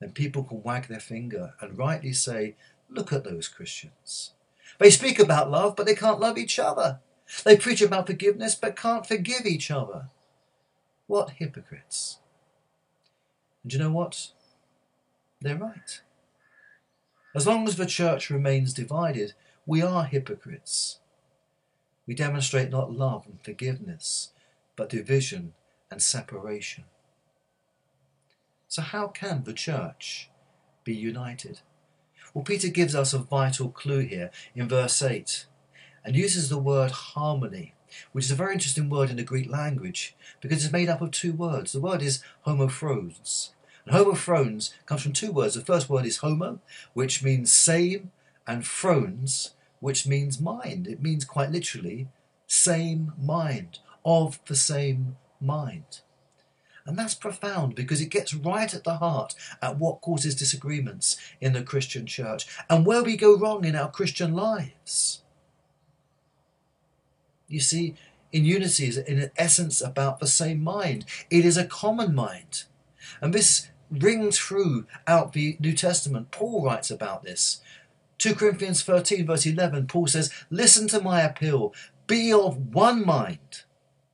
then 0.00 0.10
people 0.10 0.44
can 0.44 0.62
wag 0.62 0.88
their 0.88 1.00
finger 1.00 1.54
and 1.60 1.78
rightly 1.78 2.12
say, 2.12 2.54
Look 2.88 3.12
at 3.12 3.24
those 3.24 3.48
Christians. 3.48 4.32
They 4.78 4.90
speak 4.90 5.18
about 5.18 5.50
love, 5.50 5.74
but 5.74 5.86
they 5.86 5.94
can't 5.94 6.20
love 6.20 6.38
each 6.38 6.58
other. 6.58 7.00
They 7.44 7.56
preach 7.56 7.82
about 7.82 8.06
forgiveness, 8.06 8.54
but 8.54 8.76
can't 8.76 9.06
forgive 9.06 9.46
each 9.46 9.70
other. 9.70 10.08
What 11.06 11.30
hypocrites. 11.30 12.18
And 13.62 13.72
you 13.72 13.78
know 13.78 13.90
what? 13.90 14.28
They're 15.40 15.56
right. 15.56 16.00
As 17.34 17.46
long 17.46 17.66
as 17.66 17.76
the 17.76 17.86
church 17.86 18.30
remains 18.30 18.72
divided, 18.72 19.34
we 19.66 19.82
are 19.82 20.04
hypocrites. 20.04 21.00
We 22.06 22.14
demonstrate 22.14 22.70
not 22.70 22.92
love 22.92 23.26
and 23.26 23.42
forgiveness, 23.42 24.30
but 24.76 24.88
division 24.88 25.54
and 25.90 26.00
separation. 26.00 26.84
So, 28.76 28.82
how 28.82 29.08
can 29.08 29.44
the 29.44 29.54
church 29.54 30.28
be 30.84 30.94
united? 30.94 31.60
Well, 32.34 32.44
Peter 32.44 32.68
gives 32.68 32.94
us 32.94 33.14
a 33.14 33.18
vital 33.18 33.70
clue 33.70 34.00
here 34.00 34.30
in 34.54 34.68
verse 34.68 35.00
8 35.00 35.46
and 36.04 36.14
uses 36.14 36.50
the 36.50 36.58
word 36.58 36.90
harmony, 36.90 37.72
which 38.12 38.26
is 38.26 38.30
a 38.30 38.34
very 38.34 38.52
interesting 38.52 38.90
word 38.90 39.08
in 39.08 39.16
the 39.16 39.22
Greek 39.22 39.48
language 39.48 40.14
because 40.42 40.62
it's 40.62 40.74
made 40.74 40.90
up 40.90 41.00
of 41.00 41.12
two 41.12 41.32
words. 41.32 41.72
The 41.72 41.80
word 41.80 42.02
is 42.02 42.22
homophrones. 42.46 43.52
And 43.86 43.96
homophrones 43.96 44.74
comes 44.84 45.00
from 45.00 45.14
two 45.14 45.32
words. 45.32 45.54
The 45.54 45.62
first 45.62 45.88
word 45.88 46.04
is 46.04 46.18
homo, 46.18 46.58
which 46.92 47.22
means 47.22 47.54
same, 47.54 48.12
and 48.46 48.66
phrones, 48.66 49.54
which 49.80 50.06
means 50.06 50.38
mind. 50.38 50.86
It 50.86 51.00
means 51.00 51.24
quite 51.24 51.50
literally 51.50 52.08
same 52.46 53.14
mind, 53.18 53.78
of 54.04 54.38
the 54.44 54.54
same 54.54 55.16
mind. 55.40 56.02
And 56.86 56.96
that's 56.96 57.14
profound 57.14 57.74
because 57.74 58.00
it 58.00 58.10
gets 58.10 58.32
right 58.32 58.72
at 58.72 58.84
the 58.84 58.96
heart 58.96 59.34
at 59.60 59.78
what 59.78 60.00
causes 60.00 60.36
disagreements 60.36 61.16
in 61.40 61.52
the 61.52 61.62
Christian 61.62 62.06
church 62.06 62.46
and 62.70 62.86
where 62.86 63.02
we 63.02 63.16
go 63.16 63.36
wrong 63.36 63.64
in 63.64 63.74
our 63.74 63.90
Christian 63.90 64.32
lives. 64.32 65.22
You 67.48 67.60
see, 67.60 67.94
in 68.32 68.44
unity 68.44 68.86
is 68.86 68.98
in 68.98 69.30
essence 69.36 69.80
about 69.80 70.20
the 70.20 70.26
same 70.26 70.62
mind. 70.62 71.04
It 71.30 71.44
is 71.44 71.56
a 71.56 71.66
common 71.66 72.14
mind. 72.14 72.64
And 73.20 73.32
this 73.32 73.68
rings 73.90 74.38
through 74.38 74.86
out 75.06 75.32
the 75.32 75.56
New 75.60 75.72
Testament. 75.72 76.30
Paul 76.30 76.64
writes 76.64 76.90
about 76.90 77.22
this. 77.22 77.60
2 78.18 78.34
Corinthians 78.34 78.82
13, 78.82 79.26
verse 79.26 79.46
11, 79.46 79.86
Paul 79.86 80.06
says, 80.06 80.32
Listen 80.50 80.88
to 80.88 81.00
my 81.00 81.20
appeal. 81.22 81.74
Be 82.06 82.32
of 82.32 82.74
one 82.74 83.04
mind. 83.04 83.64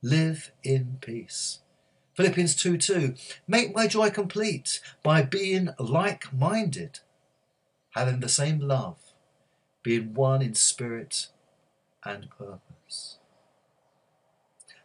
Live 0.01 0.51
in 0.63 0.97
peace. 0.99 1.59
Philippians 2.15 2.55
2 2.55 2.77
2, 2.77 3.15
Make 3.47 3.75
my 3.75 3.87
joy 3.87 4.09
complete 4.09 4.81
by 5.01 5.23
being 5.23 5.69
like 5.79 6.31
minded, 6.33 6.99
having 7.91 8.19
the 8.19 8.29
same 8.29 8.59
love, 8.59 8.97
being 9.81 10.13
one 10.13 10.41
in 10.41 10.53
spirit 10.53 11.27
and 12.03 12.29
purpose. 12.29 13.17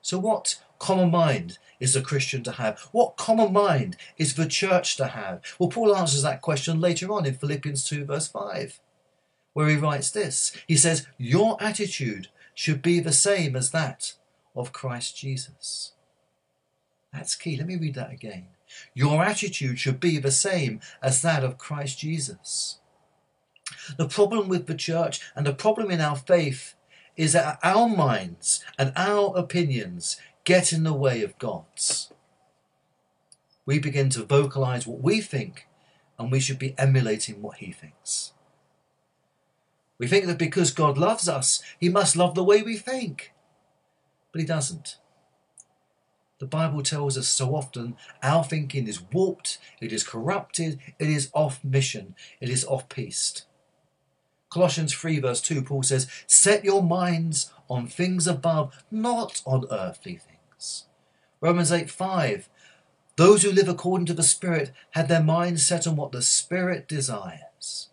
So, 0.01 0.19
what 0.19 0.59
common 0.79 1.11
mind 1.11 1.59
is 1.81 1.95
a 1.95 2.01
Christian 2.01 2.43
to 2.45 2.53
have? 2.53 2.81
What 2.93 3.19
common 3.19 3.53
mind 3.53 3.97
is 4.17 4.35
the 4.35 4.47
church 4.47 4.97
to 4.97 5.09
have? 5.09 5.43
Well, 5.59 5.69
Paul 5.69 5.95
answers 5.95 6.23
that 6.23 6.41
question 6.41 6.81
later 6.81 7.13
on 7.13 7.27
in 7.27 7.35
Philippians 7.35 7.87
2, 7.87 8.07
verse 8.07 8.29
5, 8.29 8.81
where 9.53 9.69
he 9.69 9.77
writes 9.77 10.11
this 10.11 10.53
He 10.67 10.77
says, 10.77 11.07
Your 11.19 11.63
attitude 11.63 12.29
should 12.55 12.81
be 12.81 13.01
the 13.01 13.13
same 13.13 13.55
as 13.55 13.71
that 13.73 14.15
of 14.57 14.73
Christ 14.73 15.17
Jesus. 15.17 15.93
That's 17.13 17.35
key. 17.35 17.57
Let 17.57 17.67
me 17.67 17.77
read 17.77 17.95
that 17.95 18.13
again. 18.13 18.49
Your 18.95 19.25
attitude 19.25 19.79
should 19.79 20.01
be 20.01 20.19
the 20.19 20.31
same 20.31 20.81
as 21.03 21.23
that 21.23 21.43
of 21.43 21.59
Christ 21.59 21.99
Jesus. 21.99 22.79
The 23.97 24.09
problem 24.09 24.49
with 24.49 24.67
the 24.67 24.75
church 24.75 25.21
and 25.35 25.47
the 25.47 25.55
problem 25.55 25.91
in 25.91 26.01
our 26.01 26.17
faith 26.17 26.75
is 27.17 27.33
that 27.33 27.59
our 27.63 27.89
minds 27.89 28.65
and 28.79 28.93
our 28.97 29.37
opinions 29.37 30.19
get 30.45 30.73
in 30.73 30.85
the 30.85 30.93
way 30.93 31.23
of 31.23 31.39
God's. 31.39 32.13
We 33.67 33.79
begin 33.79 34.09
to 34.11 34.25
vocalize 34.25 34.87
what 34.87 35.03
we 35.03 35.21
think, 35.21 35.67
and 36.19 36.33
we 36.33 36.41
should 36.41 36.59
be 36.59 36.75
emulating 36.79 37.43
what 37.43 37.59
He 37.59 37.73
thinks. 37.73 38.33
We 39.99 40.07
think 40.07 40.27
that 40.27 40.39
because 40.39 40.71
God 40.71 40.97
loves 40.97 41.29
us, 41.29 41.63
He 41.79 41.89
must 41.89 42.17
love 42.17 42.35
the 42.35 42.45
way 42.45 42.63
we 42.63 42.77
think. 42.77 43.33
But 44.33 44.41
He 44.41 44.47
doesn't. 44.47 44.97
The 46.39 46.47
Bible 46.47 46.83
tells 46.83 47.19
us 47.19 47.29
so 47.29 47.57
often 47.57 47.97
our 48.23 48.45
thinking 48.45 48.87
is 48.87 49.03
warped, 49.03 49.59
it 49.81 49.93
is 49.93 50.05
corrupted, 50.05 50.79
it 50.99 51.09
is 51.09 51.31
off 51.35 51.65
mission, 51.65 52.15
it 52.41 52.49
is 52.49 52.65
off 52.65 52.89
piste. 52.89 53.47
Colossians 54.51 54.95
3, 54.95 55.19
verse 55.21 55.41
2, 55.41 55.63
Paul 55.63 55.83
says, 55.83 56.07
Set 56.27 56.65
your 56.65 56.83
minds 56.83 57.53
on 57.69 57.87
things 57.87 58.27
above, 58.27 58.85
not 58.91 59.43
on 59.45 59.67
earthly 59.71 60.17
things. 60.17 60.87
Romans 61.41 61.73
8, 61.73 61.91
5, 61.91 62.49
Those 63.17 63.43
who 63.43 63.53
live 63.53 63.69
according 63.69 64.07
to 64.07 64.15
the 64.15 64.23
Spirit 64.23 64.73
had 64.93 65.09
their 65.09 65.23
minds 65.23 65.67
set 65.67 65.87
on 65.87 65.97
what 65.97 66.13
the 66.13 66.23
Spirit 66.23 66.89
desires. 66.89 67.91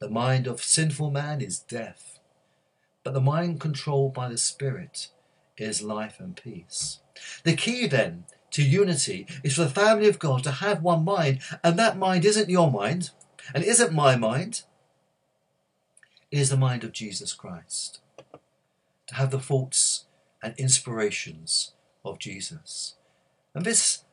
The 0.00 0.10
mind 0.10 0.46
of 0.46 0.62
sinful 0.62 1.10
man 1.10 1.40
is 1.40 1.60
death, 1.60 2.18
but 3.04 3.14
the 3.14 3.20
mind 3.20 3.60
controlled 3.60 4.14
by 4.14 4.28
the 4.28 4.38
Spirit 4.38 5.08
is 5.56 5.82
life 5.82 6.18
and 6.18 6.36
peace. 6.36 6.98
The 7.44 7.56
key 7.56 7.86
then 7.86 8.24
to 8.52 8.62
unity 8.62 9.26
is 9.42 9.54
for 9.54 9.64
the 9.64 9.70
family 9.70 10.08
of 10.08 10.18
God 10.18 10.44
to 10.44 10.50
have 10.50 10.82
one 10.82 11.04
mind, 11.04 11.40
and 11.62 11.78
that 11.78 11.98
mind 11.98 12.24
isn't 12.24 12.48
your 12.48 12.70
mind, 12.70 13.10
and 13.52 13.64
isn't 13.64 13.92
my 13.92 14.16
mind, 14.16 14.62
It 16.30 16.38
is 16.38 16.50
the 16.50 16.56
mind 16.56 16.82
of 16.84 16.92
Jesus 16.92 17.32
Christ. 17.32 18.00
To 19.08 19.14
have 19.14 19.30
the 19.30 19.38
thoughts 19.38 20.06
and 20.42 20.54
inspirations 20.56 21.72
of 22.04 22.18
Jesus. 22.18 22.94
And 23.54 23.64
this 23.64 24.04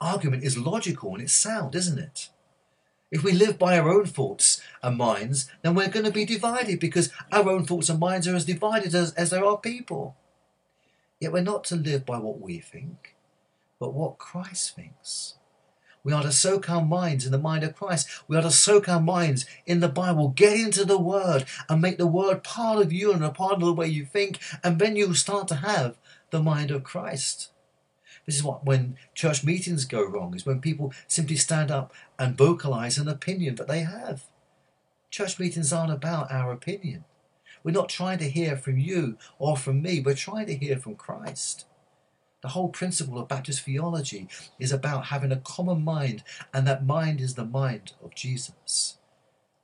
argument 0.00 0.44
is 0.44 0.58
logical 0.58 1.14
and 1.14 1.22
it's 1.22 1.32
sound, 1.32 1.74
isn't 1.74 1.98
it? 1.98 2.28
If 3.10 3.24
we 3.24 3.32
live 3.32 3.58
by 3.58 3.78
our 3.78 3.88
own 3.88 4.06
thoughts 4.06 4.60
and 4.82 4.96
minds, 4.96 5.50
then 5.62 5.74
we're 5.74 5.88
going 5.88 6.04
to 6.04 6.12
be 6.12 6.24
divided 6.24 6.78
because 6.78 7.10
our 7.32 7.48
own 7.48 7.64
thoughts 7.64 7.88
and 7.88 7.98
minds 7.98 8.28
are 8.28 8.36
as 8.36 8.44
divided 8.44 8.94
as, 8.94 9.14
as 9.14 9.30
there 9.30 9.44
are 9.44 9.56
people. 9.56 10.16
Yet 11.20 11.32
we're 11.32 11.42
not 11.42 11.64
to 11.64 11.76
live 11.76 12.06
by 12.06 12.18
what 12.18 12.40
we 12.40 12.58
think, 12.58 13.16
but 13.80 13.94
what 13.94 14.18
Christ 14.18 14.76
thinks. 14.76 15.34
We 16.04 16.12
are 16.12 16.22
to 16.22 16.32
soak 16.32 16.70
our 16.70 16.84
minds 16.84 17.26
in 17.26 17.32
the 17.32 17.38
mind 17.38 17.64
of 17.64 17.74
Christ. 17.74 18.08
We 18.28 18.36
are 18.36 18.42
to 18.42 18.50
soak 18.50 18.88
our 18.88 19.00
minds 19.00 19.44
in 19.66 19.80
the 19.80 19.88
Bible. 19.88 20.28
Get 20.28 20.58
into 20.58 20.84
the 20.84 20.98
Word 20.98 21.44
and 21.68 21.82
make 21.82 21.98
the 21.98 22.06
Word 22.06 22.44
part 22.44 22.78
of 22.80 22.92
you 22.92 23.12
and 23.12 23.24
a 23.24 23.30
part 23.30 23.54
of 23.54 23.60
the 23.60 23.72
way 23.72 23.88
you 23.88 24.04
think, 24.04 24.38
and 24.62 24.78
then 24.78 24.96
you'll 24.96 25.14
start 25.14 25.48
to 25.48 25.56
have 25.56 25.98
the 26.30 26.40
mind 26.40 26.70
of 26.70 26.84
Christ. 26.84 27.50
This 28.24 28.36
is 28.36 28.44
what 28.44 28.64
when 28.64 28.96
church 29.14 29.42
meetings 29.42 29.84
go 29.84 30.04
wrong, 30.04 30.34
is 30.34 30.46
when 30.46 30.60
people 30.60 30.92
simply 31.08 31.36
stand 31.36 31.70
up 31.70 31.92
and 32.18 32.38
vocalize 32.38 32.96
an 32.96 33.08
opinion 33.08 33.56
that 33.56 33.68
they 33.68 33.80
have. 33.80 34.24
Church 35.10 35.38
meetings 35.38 35.72
aren't 35.72 35.92
about 35.92 36.30
our 36.30 36.52
opinion. 36.52 37.04
We're 37.68 37.72
not 37.72 37.90
trying 37.90 38.16
to 38.20 38.30
hear 38.30 38.56
from 38.56 38.78
you 38.78 39.18
or 39.38 39.54
from 39.54 39.82
me, 39.82 40.00
we're 40.00 40.14
trying 40.14 40.46
to 40.46 40.56
hear 40.56 40.78
from 40.78 40.94
Christ. 40.94 41.66
The 42.40 42.48
whole 42.48 42.70
principle 42.70 43.18
of 43.18 43.28
Baptist 43.28 43.60
theology 43.60 44.26
is 44.58 44.72
about 44.72 45.08
having 45.08 45.32
a 45.32 45.36
common 45.36 45.84
mind, 45.84 46.24
and 46.54 46.66
that 46.66 46.86
mind 46.86 47.20
is 47.20 47.34
the 47.34 47.44
mind 47.44 47.92
of 48.02 48.14
Jesus. 48.14 48.96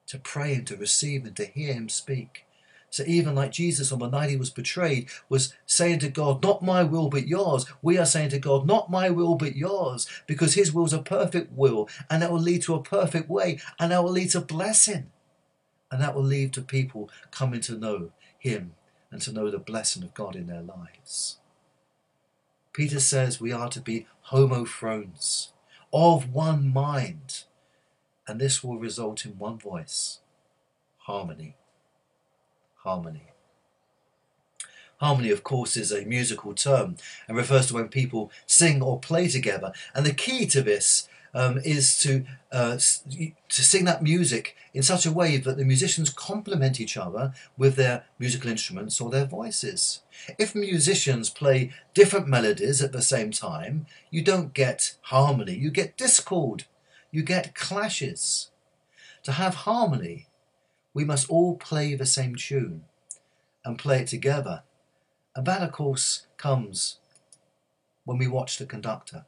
To 0.09 0.19
pray 0.19 0.53
and 0.53 0.67
to 0.67 0.77
receive 0.77 1.25
and 1.25 1.35
to 1.37 1.47
hear 1.47 1.73
him 1.73 1.89
speak. 1.89 2.45
So 2.91 3.05
even 3.07 3.35
like 3.35 3.53
Jesus 3.53 3.91
on 3.91 4.01
the 4.01 4.11
night 4.11 4.29
he 4.29 4.37
was 4.37 4.51
betrayed 4.51 5.09
was 5.31 5.55
saying 5.65 6.01
to 6.01 6.11
God, 6.11 6.43
Not 6.43 6.63
my 6.63 6.83
will 6.83 7.09
but 7.09 7.27
yours, 7.27 7.65
we 7.81 7.97
are 7.97 8.05
saying 8.05 8.29
to 8.33 8.39
God, 8.39 8.67
Not 8.67 8.91
my 8.91 9.09
will 9.09 9.35
but 9.35 9.57
yours, 9.57 10.07
because 10.27 10.53
his 10.53 10.75
will 10.75 10.85
is 10.85 10.93
a 10.93 11.01
perfect 11.01 11.53
will, 11.53 11.89
and 12.11 12.21
that 12.21 12.31
will 12.31 12.39
lead 12.39 12.61
to 12.65 12.75
a 12.75 12.83
perfect 12.83 13.31
way, 13.31 13.61
and 13.81 13.93
that 13.93 14.05
will 14.05 14.13
lead 14.13 14.29
to 14.33 14.43
blessing. 14.43 15.11
And 15.95 16.03
that 16.03 16.17
will 16.17 16.25
lead 16.25 16.53
to 16.55 16.61
people 16.61 17.09
coming 17.31 17.61
to 17.61 17.79
know 17.79 18.11
Him 18.37 18.73
and 19.13 19.23
to 19.23 19.33
know 19.33 19.49
the 19.49 19.61
blessing 19.61 20.03
of 20.03 20.13
God 20.13 20.35
in 20.35 20.49
their 20.49 20.61
lives. 20.61 21.39
Peter 22.73 22.99
says 22.99 23.41
we 23.41 23.53
are 23.53 23.69
to 23.69 23.81
be 23.81 24.09
homophrones, 24.33 25.53
of 25.93 26.33
one 26.33 26.73
mind, 26.73 27.45
and 28.27 28.41
this 28.41 28.65
will 28.65 28.77
result 28.77 29.25
in 29.25 29.39
one 29.39 29.57
voice 29.57 30.19
harmony. 30.97 31.55
Harmony. 32.79 33.29
Harmony, 34.97 35.31
of 35.31 35.45
course, 35.45 35.77
is 35.77 35.93
a 35.93 36.05
musical 36.05 36.55
term 36.55 36.97
and 37.29 37.37
refers 37.37 37.69
to 37.69 37.75
when 37.75 37.87
people 37.87 38.33
sing 38.47 38.83
or 38.83 38.99
play 38.99 39.29
together. 39.29 39.73
And 39.95 40.05
the 40.05 40.13
key 40.13 40.47
to 40.47 40.61
this 40.61 41.09
um, 41.35 41.59
is 41.59 41.99
to 41.99 42.25
uh, 42.53 42.77
to 42.77 43.63
sing 43.63 43.85
that 43.85 44.03
music 44.03 44.57
in 44.73 44.83
such 44.83 45.05
a 45.05 45.13
way 45.13 45.37
that 45.37 45.57
the 45.57 45.65
musicians 45.65 46.09
complement 46.11 46.81
each 46.81 46.97
other 46.97 47.33
with 47.57 47.75
their 47.75 48.05
musical 48.19 48.51
instruments 48.51 49.01
or 49.01 49.11
their 49.11 49.25
voices. 49.25 50.03
If 50.39 50.55
musicians 50.55 51.31
play 51.31 51.73
different 51.93 52.29
melodies 52.29 52.81
at 52.81 52.93
the 52.93 53.03
same 53.03 53.33
time, 53.33 53.87
you 54.11 54.23
don't 54.23 54.55
get 54.55 54.95
harmony, 55.03 55.55
you 55.55 55.71
get 55.71 55.97
discord, 55.97 56.65
you 57.11 57.23
get 57.23 57.55
clashes. 57.55 58.51
To 59.25 59.33
have 59.33 59.55
harmony, 59.55 60.29
we 60.93 61.05
must 61.05 61.29
all 61.29 61.57
play 61.57 61.95
the 61.95 62.07
same 62.07 62.37
tune 62.37 62.85
and 63.65 63.79
play 63.79 64.01
it 64.01 64.09
together. 64.09 64.63
And 65.35 65.47
that, 65.47 65.63
of 65.63 65.73
course, 65.73 66.27
comes 66.37 66.99
when 68.05 68.19
we 68.19 68.29
watch 68.29 68.59
the 68.59 68.67
conductor 68.67 69.25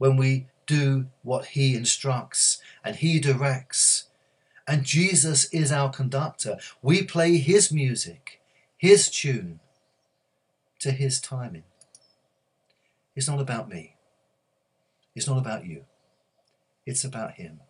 when 0.00 0.16
we 0.16 0.46
do 0.66 1.06
what 1.22 1.48
He 1.48 1.76
instructs 1.76 2.62
and 2.82 2.96
He 2.96 3.20
directs. 3.20 4.04
And 4.66 4.82
Jesus 4.82 5.44
is 5.52 5.70
our 5.70 5.90
conductor. 5.90 6.56
We 6.80 7.02
play 7.02 7.36
His 7.36 7.70
music, 7.70 8.40
His 8.78 9.10
tune, 9.10 9.60
to 10.78 10.90
His 10.90 11.20
timing. 11.20 11.64
It's 13.14 13.28
not 13.28 13.40
about 13.40 13.68
me. 13.68 13.96
It's 15.14 15.28
not 15.28 15.36
about 15.36 15.66
you. 15.66 15.84
It's 16.86 17.04
about 17.04 17.32
Him. 17.32 17.60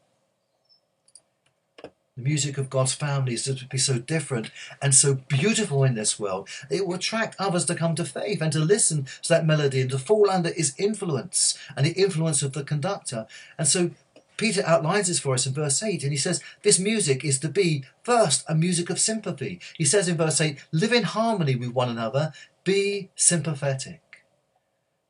The 2.17 2.23
music 2.23 2.59
of 2.59 2.71
God's 2.71 2.93
family 2.93 3.35
is 3.35 3.45
to 3.45 3.65
be 3.67 3.79
so 3.79 3.99
different 3.99 4.51
and 4.83 4.95
so 4.95 5.15
beautiful 5.15 5.85
in 5.85 5.95
this 5.95 6.19
world. 6.19 6.49
It 6.69 6.87
will 6.87 6.97
attract 6.97 7.37
others 7.39 7.65
to 7.67 7.75
come 7.75 7.95
to 7.95 8.05
faith 8.05 8.43
and 8.43 8.53
to 8.53 8.59
listen 8.59 9.05
to 9.23 9.29
that 9.29 9.47
melody 9.47 9.81
and 9.81 9.91
to 9.91 9.99
fall 9.99 10.29
under 10.29 10.51
its 10.51 10.75
influence 10.79 11.57
and 11.77 11.87
the 11.87 11.93
influence 11.93 12.43
of 12.43 12.53
the 12.53 12.65
conductor. 12.65 13.27
And 13.57 13.69
so 13.69 13.93
Peter 14.37 14.63
outlines 14.67 15.09
this 15.09 15.21
for 15.21 15.35
us 15.35 15.47
in 15.47 15.53
verse 15.53 15.83
8, 15.83 16.03
and 16.03 16.13
he 16.13 16.19
says 16.19 16.43
this 16.63 16.79
music 16.79 17.25
is 17.25 17.39
to 17.41 17.49
be 17.49 17.85
first 18.03 18.43
a 18.49 18.55
music 18.55 18.89
of 18.89 18.99
sympathy. 18.99 19.61
He 19.77 19.85
says 19.85 20.09
in 20.09 20.17
verse 20.17 20.41
8, 20.41 20.59
live 20.73 20.93
in 20.93 21.03
harmony 21.03 21.57
with 21.57 21.75
one 21.75 21.91
another, 21.91 22.33
be 22.65 23.11
sympathetic. 23.15 24.01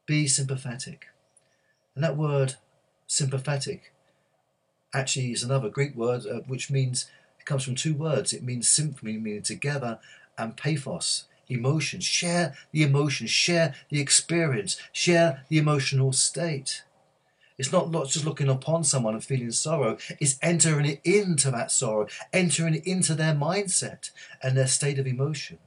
Be 0.04 0.26
sympathetic. 0.26 1.06
And 1.94 2.02
that 2.02 2.16
word 2.16 2.56
sympathetic 3.06 3.92
actually 4.92 5.32
is 5.32 5.42
another 5.42 5.68
Greek 5.68 5.94
word 5.94 6.26
uh, 6.26 6.40
which 6.46 6.70
means 6.70 7.06
it 7.38 7.46
comes 7.46 7.64
from 7.64 7.74
two 7.74 7.94
words. 7.94 8.32
It 8.32 8.42
means 8.42 8.68
symphony, 8.68 9.16
meaning 9.18 9.42
together, 9.42 9.98
and 10.36 10.56
pathos, 10.56 11.24
emotions. 11.48 12.04
Share 12.04 12.54
the 12.72 12.82
emotion, 12.82 13.26
share 13.26 13.74
the 13.88 14.00
experience, 14.00 14.80
share 14.92 15.44
the 15.48 15.58
emotional 15.58 16.12
state. 16.12 16.82
It's 17.58 17.72
not 17.72 17.92
just 18.08 18.24
looking 18.24 18.48
upon 18.48 18.84
someone 18.84 19.12
and 19.12 19.22
feeling 19.22 19.50
sorrow, 19.50 19.98
it's 20.18 20.38
entering 20.40 20.98
into 21.04 21.50
that 21.50 21.70
sorrow, 21.70 22.06
entering 22.32 22.80
into 22.86 23.14
their 23.14 23.34
mindset 23.34 24.10
and 24.42 24.56
their 24.56 24.66
state 24.66 24.98
of 24.98 25.06
emotion. 25.06 25.58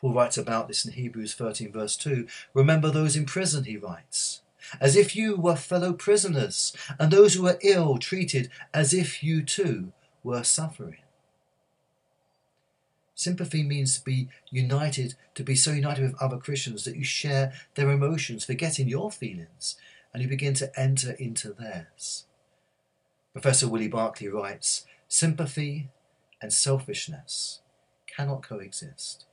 Paul 0.00 0.14
writes 0.14 0.38
about 0.38 0.68
this 0.68 0.86
in 0.86 0.92
Hebrews 0.92 1.34
13, 1.34 1.70
verse 1.70 1.96
2. 1.98 2.26
Remember 2.54 2.90
those 2.90 3.14
in 3.14 3.26
prison, 3.26 3.64
he 3.64 3.76
writes 3.76 4.40
as 4.80 4.96
if 4.96 5.14
you 5.14 5.36
were 5.36 5.56
fellow 5.56 5.92
prisoners, 5.92 6.74
and 6.98 7.10
those 7.10 7.34
who 7.34 7.42
were 7.42 7.58
ill 7.62 7.98
treated 7.98 8.50
as 8.72 8.92
if 8.94 9.22
you 9.22 9.42
too 9.42 9.92
were 10.22 10.42
suffering. 10.42 10.98
Sympathy 13.14 13.62
means 13.62 13.98
to 13.98 14.04
be 14.04 14.28
united, 14.50 15.14
to 15.34 15.44
be 15.44 15.54
so 15.54 15.70
united 15.72 16.02
with 16.02 16.20
other 16.20 16.38
Christians 16.38 16.84
that 16.84 16.96
you 16.96 17.04
share 17.04 17.52
their 17.74 17.90
emotions, 17.90 18.44
forgetting 18.44 18.88
your 18.88 19.10
feelings, 19.10 19.76
and 20.12 20.22
you 20.22 20.28
begin 20.28 20.54
to 20.54 20.78
enter 20.78 21.12
into 21.12 21.52
theirs. 21.52 22.24
Professor 23.32 23.68
Willie 23.68 23.88
Barclay 23.88 24.28
writes 24.28 24.84
Sympathy 25.08 25.88
and 26.40 26.52
selfishness 26.52 27.60
cannot 28.06 28.42
coexist. 28.42 29.24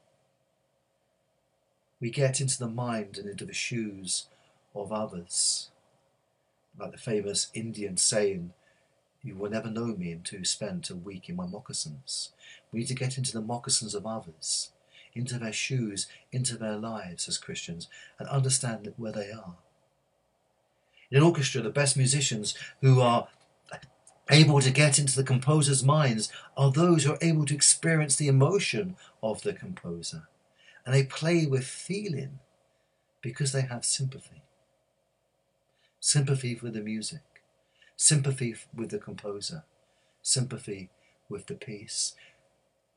We 1.99 2.11
get 2.11 2.39
into 2.39 2.57
the 2.57 2.67
mind 2.67 3.17
and 3.17 3.29
into 3.29 3.45
the 3.45 3.53
shoes 3.53 4.27
of 4.75 4.91
others. 4.91 5.69
Like 6.77 6.91
the 6.91 6.97
famous 6.97 7.49
Indian 7.53 7.97
saying, 7.97 8.53
you 9.21 9.35
will 9.35 9.49
never 9.49 9.69
know 9.69 9.87
me 9.87 10.11
until 10.11 10.39
you 10.39 10.45
spent 10.45 10.89
a 10.89 10.95
week 10.95 11.27
in 11.27 11.35
my 11.35 11.45
moccasins. 11.45 12.31
We 12.71 12.79
need 12.79 12.87
to 12.87 12.95
get 12.95 13.17
into 13.17 13.33
the 13.33 13.41
moccasins 13.41 13.93
of 13.93 14.05
others, 14.05 14.71
into 15.13 15.37
their 15.37 15.51
shoes, 15.51 16.07
into 16.31 16.57
their 16.57 16.77
lives 16.77 17.27
as 17.27 17.37
Christians, 17.37 17.89
and 18.17 18.29
understand 18.29 18.93
where 18.95 19.11
they 19.11 19.31
are. 19.31 19.55
In 21.11 21.17
an 21.17 21.23
orchestra, 21.23 21.61
the 21.61 21.69
best 21.69 21.97
musicians 21.97 22.55
who 22.81 23.01
are 23.01 23.27
able 24.29 24.61
to 24.61 24.71
get 24.71 24.99
into 24.99 25.15
the 25.15 25.23
composer's 25.23 25.83
minds 25.83 26.31
are 26.55 26.71
those 26.71 27.03
who 27.03 27.13
are 27.13 27.17
able 27.21 27.45
to 27.45 27.55
experience 27.55 28.15
the 28.15 28.27
emotion 28.27 28.95
of 29.21 29.41
the 29.41 29.53
composer. 29.53 30.27
And 30.85 30.93
they 30.93 31.03
play 31.03 31.45
with 31.45 31.65
feeling 31.65 32.39
because 33.21 33.51
they 33.51 33.63
have 33.63 33.83
sympathy 33.83 34.43
sympathy 35.99 36.55
for 36.55 36.69
the 36.69 36.81
music, 36.81 37.21
sympathy 37.95 38.55
with 38.73 38.89
the 38.89 38.99
composer, 38.99 39.63
sympathy 40.21 40.89
with 41.27 41.47
the 41.47 41.55
piece. 41.55 42.15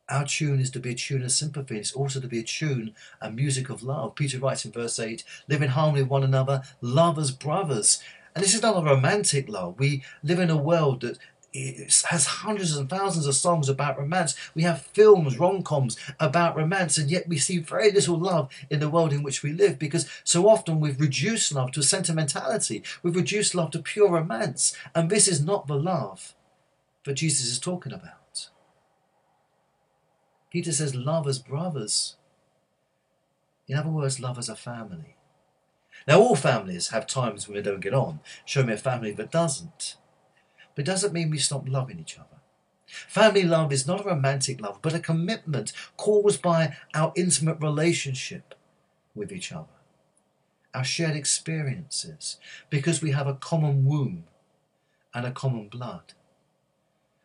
Our 0.09 0.25
tune 0.25 0.61
is 0.61 0.71
to 0.71 0.81
be 0.81 0.91
a 0.91 0.95
tune 0.95 1.23
of 1.23 1.33
sympathy. 1.33 1.79
It's 1.79 1.93
also 1.93 2.21
to 2.21 2.29
be 2.29 2.41
a 2.41 2.45
tune, 2.45 2.95
a 3.21 3.31
music 3.31 3.71
of 3.71 3.83
love. 3.83 4.15
Peter 4.15 4.39
writes 4.39 4.65
in 4.65 4.73
verse 4.73 4.99
8, 4.99 5.25
live 5.49 5.63
in 5.63 5.71
harmony 5.71 6.03
with 6.03 6.11
one 6.11 6.25
another, 6.25 6.63
love 6.81 7.19
as 7.19 7.31
brothers. 7.31 8.03
And 8.35 8.43
this 8.43 8.55
is 8.55 8.63
not 8.63 8.77
a 8.77 8.85
romantic 8.85 9.49
love. 9.49 9.79
We 9.79 10.03
live 10.23 10.39
in 10.39 10.51
a 10.51 10.57
world 10.57 11.03
that 11.03 11.19
it 11.53 12.03
has 12.09 12.27
hundreds 12.27 12.75
and 12.77 12.89
thousands 12.89 13.27
of 13.27 13.35
songs 13.35 13.69
about 13.69 13.99
romance. 13.99 14.35
We 14.55 14.63
have 14.63 14.83
films, 14.83 15.39
rom 15.39 15.63
coms 15.63 15.99
about 16.19 16.57
romance, 16.57 16.97
and 16.97 17.11
yet 17.11 17.29
we 17.29 17.37
see 17.39 17.59
very 17.59 17.93
little 17.93 18.19
love 18.19 18.51
in 18.71 18.81
the 18.81 18.89
world 18.89 19.13
in 19.13 19.23
which 19.23 19.43
we 19.43 19.53
live 19.53 19.79
because 19.79 20.09
so 20.25 20.49
often 20.49 20.81
we've 20.81 21.01
reduced 21.01 21.53
love 21.53 21.73
to 21.73 21.83
sentimentality, 21.83 22.83
we've 23.03 23.17
reduced 23.17 23.55
love 23.55 23.71
to 23.73 23.81
pure 23.81 24.11
romance, 24.11 24.75
and 24.95 25.11
this 25.11 25.29
is 25.29 25.43
not 25.43 25.67
the 25.67 25.77
love 25.77 26.35
that 27.05 27.15
Jesus 27.15 27.47
is 27.47 27.59
talking 27.59 27.93
about. 27.93 28.49
Peter 30.51 30.73
says, 30.73 30.95
Love 30.95 31.27
as 31.27 31.39
brothers. 31.39 32.17
In 33.69 33.77
other 33.77 33.89
words, 33.89 34.21
love 34.21 34.39
as 34.39 34.49
a 34.49 34.57
family. 34.57 35.17
Now, 36.07 36.21
all 36.21 36.37
families 36.37 36.89
have 36.89 37.07
times 37.07 37.47
when 37.47 37.57
they 37.57 37.63
don't 37.63 37.81
get 37.81 37.95
on. 37.95 38.21
Show 38.45 38.65
me 38.65 38.73
a 38.73 38.77
family 38.77 39.13
that 39.13 39.31
doesn't 39.31 39.97
but 40.75 40.83
it 40.83 40.91
doesn't 40.91 41.13
mean 41.13 41.31
we 41.31 41.39
stop 41.39 41.69
loving 41.69 41.99
each 41.99 42.19
other. 42.19 42.27
Family 42.87 43.43
love 43.43 43.73
is 43.73 43.87
not 43.87 44.01
a 44.01 44.09
romantic 44.09 44.61
love, 44.61 44.79
but 44.83 44.95
a 44.95 45.01
commitment 45.01 45.73
caused 45.97 46.43
by 46.43 46.77
our 46.95 47.13
intimate 47.17 47.59
relationship 47.61 48.55
with 49.15 49.33
each 49.33 49.53
other, 49.53 49.79
our 50.75 50.85
shared 50.85 51.17
experiences, 51.17 52.39
because 52.69 53.01
we 53.01 53.13
have 53.13 53.27
a 53.27 53.35
common 53.35 53.87
womb 53.87 54.25
and 55.15 55.25
a 55.25 55.31
common 55.31 55.69
blood. 55.69 56.13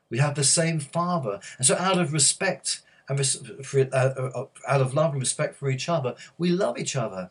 We 0.10 0.20
have 0.20 0.36
the 0.36 0.44
same 0.44 0.80
Father, 0.80 1.40
and 1.58 1.68
so 1.68 1.76
out 1.76 2.00
of 2.00 2.14
respect 2.14 2.82
and 3.10 3.26
for, 3.66 3.88
uh, 3.94 3.96
uh, 3.96 4.46
out 4.68 4.82
of 4.82 4.94
love 4.94 5.12
and 5.12 5.20
respect 5.20 5.56
for 5.56 5.70
each 5.70 5.88
other, 5.88 6.16
we 6.38 6.50
love 6.50 6.78
each 6.78 6.96
other. 6.96 7.30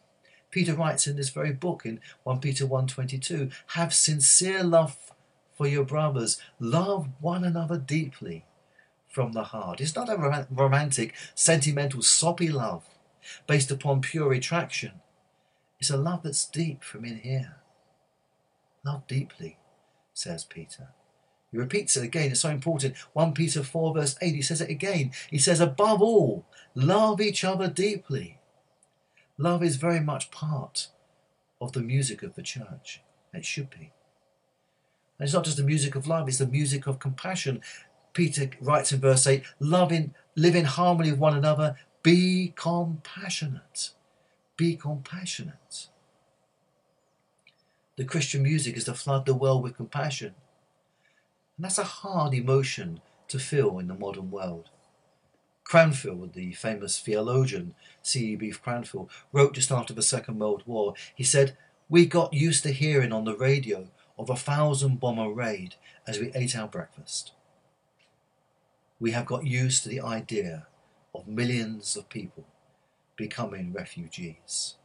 Peter 0.51 0.75
writes 0.75 1.07
in 1.07 1.17
this 1.17 1.29
very 1.29 1.53
book 1.53 1.85
in 1.85 2.01
1 2.23 2.41
Peter 2.41 2.67
1.22, 2.67 3.53
have 3.69 3.93
sincere 3.93 4.63
love 4.63 5.13
for 5.57 5.67
your 5.67 5.85
brothers. 5.85 6.39
Love 6.61 7.09
one 7.21 7.45
another 7.45 7.79
deeply 7.79 8.45
from 9.09 9.33
the 9.33 9.45
heart. 9.45 9.81
It's 9.81 9.97
not 9.97 10.11
a 10.11 10.47
romantic, 10.51 11.15
sentimental, 11.35 12.03
soppy 12.03 12.49
love 12.49 12.85
based 13.47 13.71
upon 13.71 14.03
pure 14.03 14.33
attraction. 14.33 14.93
It's 15.81 15.91
a 15.91 15.97
love 15.97 16.23
that's 16.23 16.47
deep 16.47 16.85
from 16.85 17.05
in 17.05 17.19
here. 17.19 17.57
Love 18.85 19.07
deeply, 19.07 19.59
says 20.13 20.45
Peter. 20.45 20.89
He 21.51 21.59
repeats 21.59 21.97
it 21.97 22.05
again, 22.05 22.33
it's 22.33 22.41
so 22.41 22.51
important. 22.51 22.97
1 23.15 23.33
Peter 23.33 23.63
4, 23.63 23.95
verse 23.95 24.17
8, 24.21 24.35
he 24.35 24.43
says 24.43 24.61
it 24.61 24.71
again. 24.71 25.13
He 25.31 25.39
says, 25.39 25.61
above 25.61 26.03
all, 26.03 26.45
love 26.75 27.21
each 27.21 27.45
other 27.45 27.69
deeply. 27.69 28.39
Love 29.39 29.63
is 29.63 29.77
very 29.77 30.01
much 30.01 30.31
part 30.31 30.89
of 31.61 31.73
the 31.73 31.81
music 31.81 32.23
of 32.23 32.35
the 32.35 32.43
church. 32.43 33.03
It 33.33 33.45
should 33.45 33.71
be. 33.71 33.93
And 35.19 35.27
it's 35.27 35.35
not 35.35 35.45
just 35.45 35.57
the 35.57 35.63
music 35.63 35.95
of 35.95 36.07
love, 36.07 36.29
it's 36.29 36.39
the 36.39 36.47
music 36.47 36.87
of 36.87 36.99
compassion. 36.99 37.63
Peter 38.13 38.51
writes 38.61 38.93
in 38.93 39.01
verse 39.01 39.27
8 39.27 39.43
love 39.61 39.93
in, 39.93 40.15
live 40.35 40.55
in 40.55 40.65
harmony 40.65 41.11
with 41.11 41.21
one 41.21 41.37
another, 41.37 41.77
be 42.03 42.53
compassionate. 42.57 43.91
Be 44.57 44.77
compassionate. 44.77 45.89
The 47.97 48.05
Christian 48.05 48.43
music 48.43 48.77
is 48.77 48.85
to 48.85 48.95
flood 48.95 49.27
the 49.27 49.35
world 49.35 49.63
with 49.63 49.77
compassion. 49.77 50.35
And 51.57 51.65
that's 51.65 51.79
a 51.79 51.85
hard 51.85 52.35
emotion 52.35 53.01
to 53.29 53.39
feel 53.39 53.79
in 53.79 53.89
the 53.89 53.95
modern 53.95 54.31
world. 54.31 54.71
Cranfield, 55.65 56.35
the 56.35 56.53
famous 56.53 56.99
theologian 56.99 57.75
C.E.B. 58.03 58.53
Cranfield, 58.53 59.11
wrote 59.33 59.55
just 59.55 59.73
after 59.73 59.93
the 59.93 60.03
Second 60.03 60.39
World 60.39 60.63
War, 60.65 60.95
he 61.15 61.25
said, 61.25 61.57
We 61.89 62.07
got 62.07 62.33
used 62.33 62.63
to 62.63 62.71
hearing 62.71 63.13
on 63.13 63.25
the 63.25 63.37
radio 63.37 63.89
of 64.19 64.31
a 64.31 64.37
thousand 64.37 65.01
bomber 65.01 65.31
raid 65.31 65.75
as 66.07 66.19
we 66.19 66.33
ate 66.35 66.57
our 66.57 66.69
breakfast. 66.69 67.33
We 68.99 69.11
have 69.11 69.27
got 69.27 69.47
used 69.47 69.83
to 69.83 69.89
the 69.89 70.01
idea 70.01 70.67
of 71.15 71.29
millions 71.29 71.97
of 71.97 72.09
people 72.09 72.45
becoming 73.17 73.73
refugees. 73.73 74.77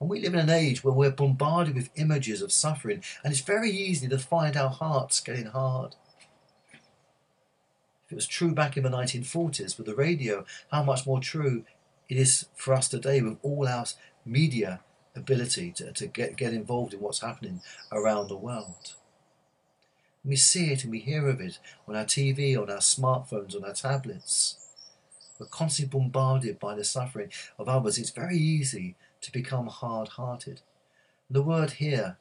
And 0.00 0.08
we 0.08 0.20
live 0.20 0.34
in 0.34 0.40
an 0.40 0.50
age 0.50 0.82
where 0.82 0.94
we're 0.94 1.10
bombarded 1.10 1.74
with 1.74 1.90
images 1.94 2.42
of 2.42 2.50
suffering, 2.50 3.02
and 3.22 3.32
it's 3.32 3.42
very 3.42 3.70
easy 3.70 4.08
to 4.08 4.18
find 4.18 4.56
our 4.56 4.70
hearts 4.70 5.20
getting 5.20 5.46
hard. 5.46 5.94
If 8.06 8.12
it 8.12 8.16
was 8.16 8.26
true 8.26 8.52
back 8.52 8.76
in 8.76 8.82
the 8.82 8.90
1940s 8.90 9.78
with 9.78 9.86
the 9.86 9.94
radio, 9.94 10.44
how 10.70 10.82
much 10.82 11.06
more 11.06 11.20
true 11.20 11.64
it 12.08 12.16
is 12.16 12.46
for 12.54 12.74
us 12.74 12.88
today 12.88 13.22
with 13.22 13.38
all 13.42 13.68
our 13.68 13.86
media 14.24 14.80
ability 15.14 15.72
to, 15.72 15.92
to 15.92 16.06
get, 16.06 16.36
get 16.36 16.52
involved 16.52 16.94
in 16.94 17.00
what's 17.00 17.20
happening 17.20 17.60
around 17.90 18.28
the 18.28 18.36
world. 18.36 18.94
we 20.24 20.36
see 20.36 20.72
it 20.72 20.84
and 20.84 20.90
we 20.92 21.00
hear 21.00 21.28
of 21.28 21.40
it 21.40 21.58
on 21.86 21.96
our 21.96 22.04
TV, 22.04 22.56
on 22.56 22.70
our 22.70 22.78
smartphones, 22.78 23.54
on 23.56 23.64
our 23.64 23.74
tablets. 23.74 24.56
We're 25.38 25.46
constantly 25.46 25.98
bombarded 25.98 26.58
by 26.60 26.74
the 26.74 26.84
suffering 26.84 27.30
of 27.58 27.68
others. 27.68 27.98
It's 27.98 28.10
very 28.10 28.38
easy 28.38 28.94
to 29.22 29.32
become 29.32 29.66
hard 29.66 30.08
hearted. 30.08 30.60
The 31.28 31.42
word 31.42 31.72
here 31.72 32.16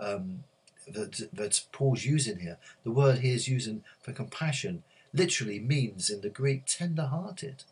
um, 0.00 0.44
that, 0.86 1.28
that 1.32 1.64
Paul's 1.72 2.04
using 2.04 2.38
here, 2.38 2.58
the 2.84 2.90
word 2.90 3.18
he 3.18 3.32
is 3.32 3.48
using 3.48 3.82
for 4.00 4.12
compassion, 4.12 4.84
literally 5.12 5.58
means 5.58 6.10
in 6.10 6.20
the 6.20 6.28
Greek 6.28 6.64
tender 6.66 7.06
hearted. 7.06 7.64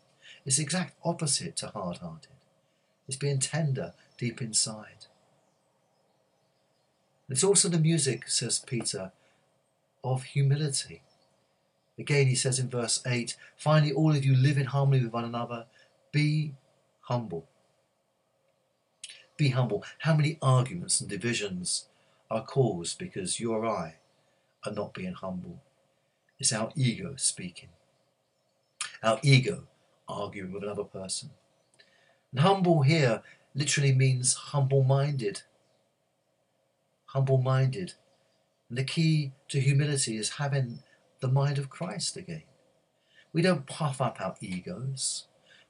It's 0.45 0.57
the 0.57 0.63
exact 0.63 0.95
opposite 1.03 1.55
to 1.57 1.67
hard 1.67 1.97
hearted. 1.97 2.31
It's 3.07 3.17
being 3.17 3.39
tender 3.39 3.93
deep 4.17 4.41
inside. 4.41 5.05
It's 7.29 7.43
also 7.43 7.69
the 7.69 7.79
music, 7.79 8.27
says 8.27 8.59
Peter, 8.59 9.11
of 10.03 10.23
humility. 10.23 11.01
Again, 11.99 12.27
he 12.27 12.35
says 12.35 12.59
in 12.59 12.69
verse 12.69 13.01
8 13.05 13.35
finally, 13.57 13.91
all 13.91 14.15
of 14.15 14.23
you 14.23 14.35
live 14.35 14.57
in 14.57 14.67
harmony 14.67 15.03
with 15.03 15.13
one 15.13 15.25
another. 15.25 15.65
Be 16.11 16.53
humble. 17.01 17.45
Be 19.35 19.49
humble. 19.49 19.83
How 19.99 20.15
many 20.15 20.37
arguments 20.41 21.01
and 21.01 21.09
divisions 21.09 21.85
are 22.29 22.43
caused 22.43 22.97
because 22.97 23.39
you 23.39 23.53
or 23.53 23.65
I 23.65 23.95
are 24.65 24.71
not 24.71 24.93
being 24.93 25.13
humble? 25.13 25.61
It's 26.39 26.53
our 26.53 26.71
ego 26.75 27.15
speaking. 27.17 27.69
Our 29.03 29.19
ego 29.23 29.63
arguing 30.07 30.53
with 30.53 30.63
another 30.63 30.83
person. 30.83 31.31
And 32.31 32.41
humble 32.41 32.83
here 32.83 33.21
literally 33.57 33.93
means 33.93 34.33
humble 34.35 34.83
minded. 34.83 35.41
Humble 37.07 37.39
minded. 37.39 37.93
And 38.69 38.77
the 38.77 38.83
key 38.83 39.31
to 39.49 39.59
humility 39.59 40.17
is 40.17 40.31
having 40.31 40.79
the 41.19 41.27
mind 41.27 41.57
of 41.57 41.69
Christ 41.69 42.15
again. 42.15 42.43
We 43.33 43.41
don't 43.41 43.65
puff 43.65 43.99
up 43.99 44.21
our 44.21 44.35
egos 44.39 45.25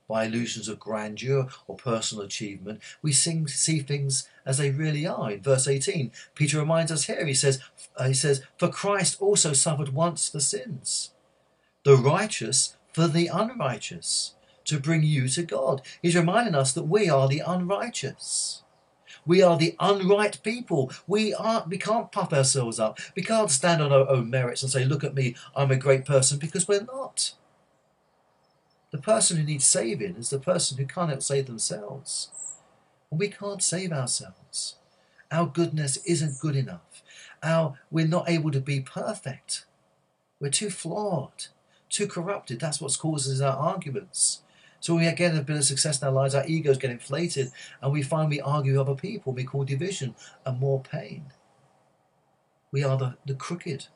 by 0.08 0.26
illusions 0.26 0.67
of 0.67 0.80
grandeur 0.80 1.47
or 1.67 1.76
personal 1.76 2.23
achievement. 2.23 2.82
We 3.02 3.12
sing, 3.12 3.47
see 3.47 3.80
things 3.80 4.28
as 4.45 4.58
they 4.58 4.71
really 4.71 5.06
are. 5.06 5.32
In 5.32 5.41
verse 5.41 5.67
18, 5.67 6.12
Peter 6.36 6.60
reminds 6.60 6.91
us 6.91 7.06
here, 7.06 7.26
he 7.26 7.34
says, 7.34 7.60
uh, 7.95 8.08
he 8.08 8.13
says, 8.13 8.41
For 8.58 8.69
Christ 8.69 9.21
also 9.21 9.54
suffered 9.54 9.89
once 9.89 10.30
for 10.30 10.39
sins, 10.39 11.12
the 11.84 11.95
righteous 11.95 12.78
for 12.93 13.08
the 13.08 13.28
unrighteous, 13.28 14.34
to 14.68 14.80
bring 14.80 15.04
you 15.04 15.28
to 15.30 15.44
God. 15.44 15.82
He's 16.02 16.16
reminding 16.16 16.56
us 16.56 16.72
that 16.74 16.84
we 16.84 17.10
are 17.10 17.28
the 17.28 17.42
unrighteous. 17.46 18.64
We 19.26 19.42
are 19.42 19.58
the 19.58 19.76
unright 19.80 20.42
people. 20.44 20.92
We 21.06 21.34
aren't 21.34 21.68
we 21.68 21.78
can't 21.78 22.12
puff 22.12 22.32
ourselves 22.32 22.80
up. 22.80 23.00
We 23.16 23.24
can't 23.24 23.52
stand 23.52 23.82
on 23.82 23.92
our 23.92 24.08
own 24.08 24.30
merits 24.30 24.64
and 24.64 24.72
say, 24.72 24.86
look 24.86 25.04
at 25.04 25.16
me, 25.16 25.36
I'm 25.56 25.72
a 25.72 25.76
great 25.76 26.06
person, 26.06 26.40
because 26.40 26.68
we're 26.68 26.84
not. 26.84 27.34
The 28.92 29.00
person 29.00 29.38
who 29.38 29.44
needs 29.44 29.66
saving 29.66 30.16
is 30.16 30.30
the 30.30 30.40
person 30.40 30.78
who 30.78 30.86
cannot 30.86 31.24
save 31.24 31.48
themselves. 31.48 32.32
And 33.12 33.20
we 33.20 33.28
can't 33.28 33.62
save 33.62 33.92
ourselves. 33.92 34.76
Our 35.30 35.46
goodness 35.46 35.98
isn't 36.06 36.40
good 36.40 36.56
enough. 36.56 37.04
Our 37.44 37.78
we're 37.92 38.08
not 38.08 38.30
able 38.30 38.52
to 38.52 38.62
be 38.62 38.80
perfect. 38.80 39.66
We're 40.40 40.52
too 40.52 40.70
flawed, 40.70 41.48
too 41.90 42.08
corrupted. 42.08 42.60
That's 42.62 42.80
what 42.80 42.98
causes 42.98 43.42
our 43.42 43.58
arguments. 43.58 44.42
So 44.80 44.96
when 44.96 45.06
we 45.06 45.12
get 45.13 45.36
a 45.36 45.42
bit 45.42 45.58
of 45.58 45.63
success 45.63 46.02
in 46.02 46.08
our 46.08 46.13
lives, 46.13 46.36
our 46.36 46.46
egos 46.48 46.78
get 46.78 46.92
inflated 46.92 47.52
and 47.82 47.92
we 47.92 48.04
find 48.04 48.30
we 48.30 48.42
argue 48.42 48.74
with 48.74 48.82
other 48.82 48.96
people, 48.96 49.34
we 49.34 49.44
cause 49.44 49.68
division 49.68 50.16
and 50.46 50.60
more 50.60 50.82
pain. 50.82 51.26
We 52.72 52.84
are 52.84 52.98
the, 52.98 53.18
the 53.26 53.34
crooked. 53.34 53.88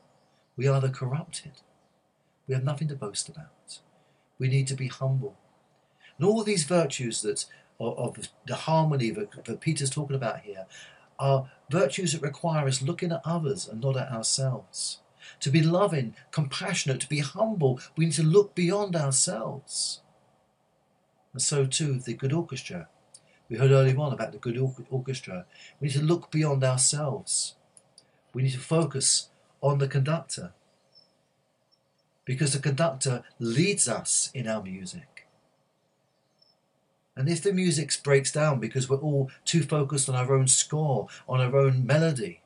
We 0.57 0.67
are 0.67 0.81
the 0.81 0.89
corrupted. 0.89 1.61
We 2.47 2.55
have 2.55 2.63
nothing 2.63 2.87
to 2.89 2.95
boast 2.95 3.29
about. 3.29 3.79
We 4.39 4.47
need 4.47 4.67
to 4.67 4.75
be 4.75 4.87
humble. 4.87 5.37
And 6.17 6.27
all 6.27 6.43
these 6.43 6.63
virtues 6.63 7.21
that 7.21 7.45
of, 7.81 8.17
of 8.17 8.29
the 8.45 8.55
harmony 8.55 9.09
that, 9.11 9.45
that 9.45 9.61
Peter's 9.61 9.89
talking 9.89 10.15
about 10.15 10.41
here 10.41 10.65
are 11.19 11.49
virtues 11.69 12.13
that 12.13 12.21
require 12.21 12.67
us 12.67 12.81
looking 12.81 13.11
at 13.11 13.21
others 13.23 13.67
and 13.67 13.81
not 13.81 13.97
at 13.97 14.11
ourselves. 14.11 14.99
To 15.41 15.49
be 15.49 15.61
loving, 15.61 16.15
compassionate, 16.31 17.01
to 17.01 17.09
be 17.09 17.19
humble, 17.19 17.79
we 17.95 18.05
need 18.05 18.13
to 18.15 18.23
look 18.23 18.55
beyond 18.55 18.95
ourselves. 18.95 20.01
And 21.33 21.41
so 21.41 21.65
too 21.65 21.99
the 21.99 22.13
good 22.13 22.33
orchestra. 22.33 22.87
We 23.49 23.57
heard 23.57 23.71
earlier 23.71 23.97
on 23.99 24.13
about 24.13 24.31
the 24.31 24.37
good 24.37 24.57
orchestra. 24.89 25.45
We 25.79 25.87
need 25.87 25.95
to 25.95 26.01
look 26.01 26.31
beyond 26.31 26.63
ourselves. 26.63 27.55
We 28.33 28.43
need 28.43 28.53
to 28.53 28.59
focus 28.59 29.29
on 29.61 29.79
the 29.79 29.87
conductor. 29.87 30.53
Because 32.23 32.53
the 32.53 32.59
conductor 32.59 33.23
leads 33.39 33.89
us 33.89 34.29
in 34.33 34.47
our 34.47 34.63
music. 34.63 35.27
And 37.15 37.27
if 37.27 37.43
the 37.43 37.51
music 37.51 37.91
breaks 38.03 38.31
down 38.31 38.59
because 38.59 38.89
we're 38.89 38.97
all 38.97 39.29
too 39.43 39.63
focused 39.63 40.07
on 40.07 40.15
our 40.15 40.33
own 40.33 40.47
score, 40.47 41.07
on 41.27 41.41
our 41.41 41.55
own 41.57 41.85
melody, 41.85 42.41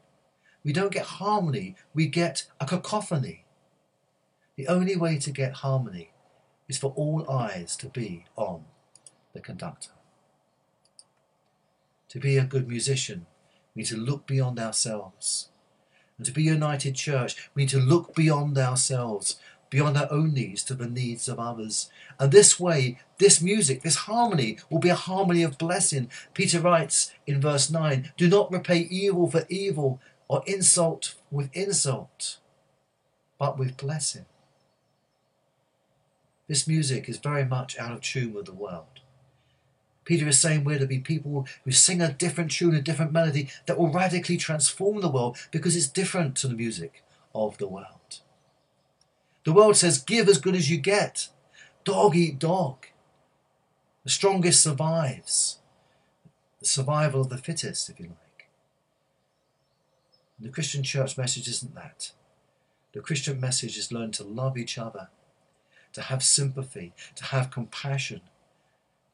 we 0.64 0.74
don't 0.74 0.92
get 0.92 1.06
harmony, 1.06 1.76
we 1.94 2.08
get 2.08 2.48
a 2.60 2.66
cacophony. 2.66 3.46
The 4.56 4.68
only 4.68 4.96
way 4.96 5.20
to 5.20 5.32
get 5.32 5.54
harmony 5.54 6.12
is 6.68 6.80
for 6.80 6.94
all 6.96 7.30
eyes 7.30 7.76
to 7.78 7.88
be 7.90 8.26
on 8.36 8.66
the 9.36 9.42
conductor. 9.42 9.92
To 12.10 12.20
be 12.20 12.38
a 12.38 12.46
good 12.46 12.68
musician, 12.68 13.28
we 13.76 13.82
need 13.82 13.90
to 13.90 13.98
look 13.98 14.26
beyond 14.26 14.58
ourselves. 14.58 15.50
And 16.18 16.26
to 16.26 16.32
be 16.32 16.48
a 16.48 16.54
united 16.54 16.96
church, 16.96 17.50
we 17.54 17.64
need 17.64 17.70
to 17.70 17.80
look 17.80 18.16
beyond 18.16 18.58
ourselves, 18.58 19.36
beyond 19.70 19.98
our 19.98 20.08
own 20.10 20.34
needs 20.34 20.64
to 20.64 20.74
the 20.74 20.88
needs 20.88 21.28
of 21.28 21.40
others. 21.40 21.90
And 22.18 22.32
this 22.32 22.60
way, 22.60 23.00
this 23.18 23.42
music, 23.42 23.84
this 23.84 24.08
harmony, 24.08 24.58
will 24.70 24.80
be 24.80 24.90
a 24.90 24.96
harmony 24.96 25.44
of 25.44 25.58
blessing. 25.58 26.10
Peter 26.34 26.62
writes 26.62 27.12
in 27.28 27.42
verse 27.42 27.70
9 27.70 28.14
Do 28.18 28.30
not 28.30 28.52
repay 28.52 28.80
evil 28.90 29.30
for 29.30 29.46
evil 29.50 30.00
or 30.30 30.44
insult 30.48 31.16
with 31.30 31.50
insult, 31.54 32.38
but 33.38 33.60
with 33.60 33.78
blessing. 33.78 34.26
This 36.48 36.68
music 36.68 37.10
is 37.10 37.18
very 37.18 37.44
much 37.44 37.78
out 37.78 37.92
of 37.92 38.02
tune 38.02 38.34
with 38.34 38.46
the 38.46 38.54
world. 38.54 39.02
Peter 40.06 40.28
is 40.28 40.40
saying 40.40 40.64
we're 40.64 40.80
to 40.80 40.86
be 40.86 41.00
people 41.00 41.48
who 41.66 41.72
sing 41.72 42.02
a 42.02 42.14
different 42.14 42.52
tune, 42.52 42.76
a 42.76 42.82
different 42.82 43.12
melody 43.12 43.50
that 43.66 43.78
will 43.78 43.92
radically 43.92 44.38
transform 44.38 45.02
the 45.02 45.10
world 45.10 45.38
because 45.52 45.76
it's 45.76 45.88
different 45.88 46.36
to 46.38 46.48
the 46.48 46.54
music 46.54 47.04
of 47.34 47.58
the 47.58 47.68
world. 47.68 48.20
The 49.44 49.54
world 49.54 49.76
says, 49.76 50.00
give 50.00 50.30
as 50.30 50.40
good 50.40 50.56
as 50.56 50.72
you 50.72 50.78
get. 50.78 51.30
Dog 51.84 52.16
eat 52.16 52.40
dog. 52.40 52.88
The 54.04 54.10
strongest 54.10 54.64
survives. 54.64 55.60
The 56.60 56.66
survival 56.66 57.22
of 57.22 57.30
the 57.30 57.38
fittest, 57.38 57.90
if 57.90 58.00
you 58.00 58.08
like. 58.08 58.48
And 60.38 60.48
the 60.48 60.52
Christian 60.52 60.84
church 60.84 61.18
message 61.18 61.48
isn't 61.48 61.76
that. 61.76 62.12
The 62.94 63.02
Christian 63.02 63.40
message 63.40 63.78
is 63.78 63.92
learn 63.92 64.12
to 64.14 64.24
love 64.24 64.58
each 64.58 64.78
other, 64.78 65.10
to 65.94 66.02
have 66.02 66.24
sympathy, 66.24 66.94
to 67.16 67.26
have 67.26 67.52
compassion, 67.52 68.22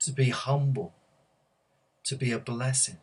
to 0.01 0.11
be 0.11 0.29
humble, 0.29 0.93
to 2.03 2.15
be 2.15 2.31
a 2.31 2.39
blessing. 2.39 2.97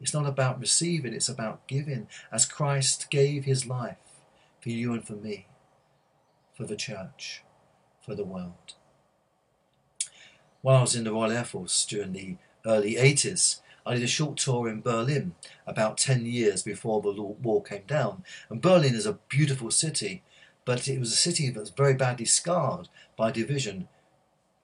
It's 0.00 0.14
not 0.14 0.26
about 0.26 0.60
receiving, 0.60 1.14
it's 1.14 1.28
about 1.28 1.66
giving, 1.66 2.08
as 2.30 2.46
Christ 2.46 3.10
gave 3.10 3.44
his 3.44 3.66
life 3.66 3.96
for 4.60 4.68
you 4.68 4.92
and 4.92 5.04
for 5.04 5.14
me, 5.14 5.46
for 6.54 6.64
the 6.64 6.76
church, 6.76 7.42
for 8.00 8.14
the 8.14 8.24
world. 8.24 8.74
While 10.60 10.76
I 10.76 10.80
was 10.82 10.94
in 10.94 11.04
the 11.04 11.12
Royal 11.12 11.32
Air 11.32 11.44
Force 11.44 11.86
during 11.86 12.12
the 12.12 12.36
early 12.66 12.96
80s, 12.96 13.60
I 13.86 13.94
did 13.94 14.02
a 14.02 14.08
short 14.08 14.36
tour 14.36 14.68
in 14.68 14.82
Berlin 14.82 15.34
about 15.66 15.96
10 15.96 16.26
years 16.26 16.62
before 16.62 17.00
the 17.00 17.12
wall 17.12 17.62
came 17.62 17.84
down. 17.86 18.24
And 18.50 18.60
Berlin 18.60 18.94
is 18.94 19.06
a 19.06 19.18
beautiful 19.28 19.70
city, 19.70 20.22
but 20.66 20.86
it 20.86 21.00
was 21.00 21.12
a 21.12 21.16
city 21.16 21.48
that 21.48 21.58
was 21.60 21.70
very 21.70 21.94
badly 21.94 22.26
scarred 22.26 22.88
by 23.16 23.30
division, 23.30 23.88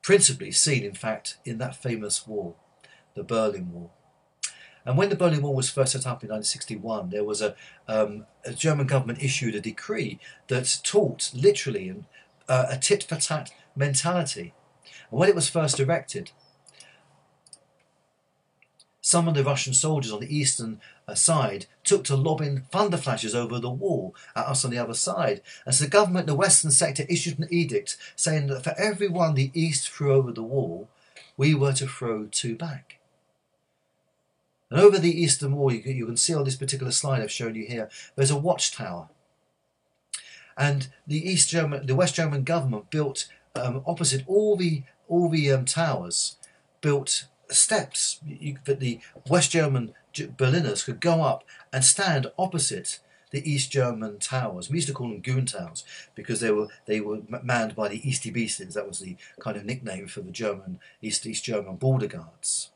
principally 0.04 0.52
seen, 0.52 0.84
in 0.84 0.92
fact, 0.92 1.38
in 1.46 1.56
that 1.56 1.74
famous 1.74 2.26
wall, 2.26 2.54
the 3.14 3.24
Berlin 3.24 3.72
Wall. 3.72 3.90
And 4.84 4.98
when 4.98 5.08
the 5.08 5.16
Berlin 5.16 5.40
Wall 5.40 5.54
was 5.54 5.70
first 5.70 5.92
set 5.92 6.06
up 6.06 6.22
in 6.22 6.28
1961, 6.28 7.08
there 7.08 7.24
was 7.24 7.40
a, 7.40 7.56
um, 7.88 8.26
a 8.44 8.52
German 8.52 8.86
government 8.86 9.22
issued 9.22 9.54
a 9.54 9.62
decree 9.62 10.20
that 10.48 10.80
taught 10.84 11.30
literally 11.32 12.04
uh, 12.50 12.66
a 12.68 12.76
tit 12.76 13.02
for 13.02 13.16
tat 13.16 13.50
mentality. 13.74 14.52
And 15.10 15.18
when 15.18 15.30
it 15.30 15.34
was 15.34 15.48
first 15.48 15.80
erected, 15.80 16.32
some 19.00 19.26
of 19.26 19.34
the 19.34 19.42
Russian 19.42 19.72
soldiers 19.72 20.12
on 20.12 20.20
the 20.20 20.36
eastern 20.36 20.82
uh, 21.06 21.14
side 21.14 21.66
took 21.82 22.04
to 22.04 22.16
lobbing 22.16 22.62
thunder 22.72 22.96
flashes 22.96 23.34
over 23.34 23.58
the 23.58 23.70
wall 23.70 24.14
at 24.34 24.46
us 24.46 24.64
on 24.64 24.70
the 24.70 24.78
other 24.78 24.94
side. 24.94 25.40
As 25.66 25.78
the 25.78 25.86
government 25.86 26.24
in 26.24 26.34
the 26.34 26.34
western 26.34 26.70
sector 26.70 27.04
issued 27.08 27.38
an 27.38 27.48
edict 27.50 27.96
saying 28.16 28.46
that 28.48 28.64
for 28.64 28.74
every 28.78 29.08
one 29.08 29.34
the 29.34 29.50
east 29.54 29.90
threw 29.90 30.14
over 30.14 30.32
the 30.32 30.42
wall, 30.42 30.88
we 31.36 31.54
were 31.54 31.72
to 31.74 31.86
throw 31.86 32.26
two 32.26 32.56
back. 32.56 32.98
And 34.70 34.80
over 34.80 34.98
the 34.98 35.22
eastern 35.22 35.54
wall, 35.54 35.72
you 35.72 35.80
can, 36.06 36.16
see 36.16 36.34
on 36.34 36.44
this 36.44 36.56
particular 36.56 36.90
slide 36.90 37.22
I've 37.22 37.30
shown 37.30 37.54
you 37.54 37.66
here, 37.66 37.88
there's 38.16 38.30
a 38.30 38.36
watchtower. 38.36 39.08
And 40.56 40.88
the 41.06 41.28
East 41.28 41.48
German, 41.48 41.86
the 41.86 41.94
West 41.94 42.14
German 42.14 42.44
government 42.44 42.90
built 42.90 43.28
um, 43.54 43.82
opposite 43.86 44.24
all 44.26 44.56
the 44.56 44.82
all 45.08 45.28
the 45.28 45.50
um, 45.52 45.64
towers, 45.64 46.36
built 46.80 47.26
steps 47.50 48.20
that 48.64 48.80
the 48.80 49.00
West 49.28 49.50
German 49.50 49.94
Berliners 50.37 50.85
could 50.85 51.00
go 51.00 51.22
up 51.22 51.44
and 51.72 51.85
stand 51.85 52.31
opposite 52.38 53.00
the 53.35 53.50
East 53.50 53.72
German 53.72 54.20
towers. 54.20 54.70
We 54.70 54.77
used 54.77 54.87
to 54.87 54.94
call 54.94 55.09
them 55.09 55.20
goon 55.20 55.44
towers 55.44 55.85
because 56.14 56.38
they 56.38 56.53
were 56.53 56.68
they 56.87 57.00
were 57.00 57.18
manned 57.42 57.74
by 57.74 57.88
the 57.88 58.09
Eastie 58.09 58.31
Beasties. 58.31 58.74
That 58.74 58.87
was 58.87 59.00
the 59.00 59.16
kind 59.40 59.57
of 59.57 59.64
nickname 59.64 60.07
for 60.07 60.20
the 60.20 60.31
German 60.31 60.79
East 61.03 61.27
East 61.27 61.42
German 61.42 61.77
border 61.77 62.07
guards. 62.07 62.70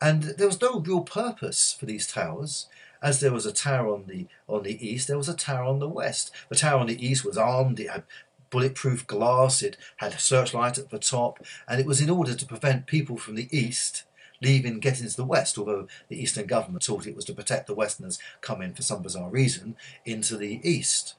And 0.00 0.22
there 0.22 0.48
was 0.48 0.60
no 0.60 0.80
real 0.80 1.02
purpose 1.02 1.72
for 1.78 1.86
these 1.86 2.08
towers. 2.08 2.66
As 3.00 3.20
there 3.20 3.32
was 3.32 3.46
a 3.46 3.52
tower 3.52 3.94
on 3.94 4.06
the 4.06 4.26
on 4.48 4.64
the 4.64 4.84
east, 4.84 5.06
there 5.06 5.18
was 5.18 5.28
a 5.28 5.36
tower 5.36 5.64
on 5.64 5.78
the 5.78 5.88
west. 5.88 6.32
The 6.48 6.56
tower 6.56 6.80
on 6.80 6.88
the 6.88 7.06
east 7.06 7.24
was 7.24 7.38
armed; 7.38 7.78
it 7.78 7.90
had 7.90 8.02
bulletproof 8.50 9.06
glass, 9.06 9.62
it 9.62 9.76
had 9.98 10.12
a 10.12 10.18
searchlight 10.18 10.76
at 10.76 10.90
the 10.90 10.98
top, 10.98 11.38
and 11.68 11.80
it 11.80 11.86
was 11.86 12.00
in 12.00 12.10
order 12.10 12.34
to 12.34 12.46
prevent 12.46 12.86
people 12.86 13.16
from 13.16 13.36
the 13.36 13.48
east 13.56 14.02
leaving, 14.42 14.80
getting 14.80 15.08
to 15.08 15.16
the 15.16 15.24
west, 15.24 15.56
although 15.56 15.86
the 16.08 16.20
eastern 16.20 16.46
government 16.46 16.82
thought 16.82 17.06
it 17.06 17.16
was 17.16 17.24
to 17.26 17.32
protect 17.32 17.68
the 17.68 17.74
westerners 17.74 18.18
coming, 18.40 18.74
for 18.74 18.82
some 18.82 19.02
bizarre 19.02 19.30
reason, 19.30 19.76
into 20.04 20.36
the 20.36 20.60
east. 20.68 21.14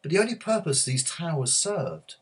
But 0.00 0.12
the 0.12 0.18
only 0.18 0.36
purpose 0.36 0.84
these 0.84 1.02
towers 1.02 1.54
served 1.54 2.16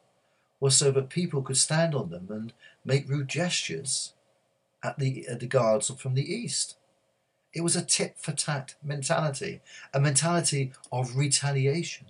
was 0.59 0.77
so 0.77 0.91
that 0.93 1.11
people 1.11 1.43
could 1.43 1.59
stand 1.59 1.95
on 1.95 2.09
them 2.09 2.29
and 2.31 2.53
make 2.85 3.09
rude 3.09 3.29
gestures 3.29 4.15
at 4.83 4.99
the, 4.99 5.27
at 5.29 5.41
the 5.41 5.47
guards 5.47 5.91
from 5.91 6.15
the 6.15 6.35
east. 6.35 6.77
It 7.53 7.61
was 7.61 7.77
a 7.77 7.85
tit 7.85 8.17
for 8.19 8.33
tat 8.33 8.75
mentality, 8.83 9.61
a 9.93 10.01
mentality 10.01 10.73
of 10.91 11.17
retaliation. 11.17 12.07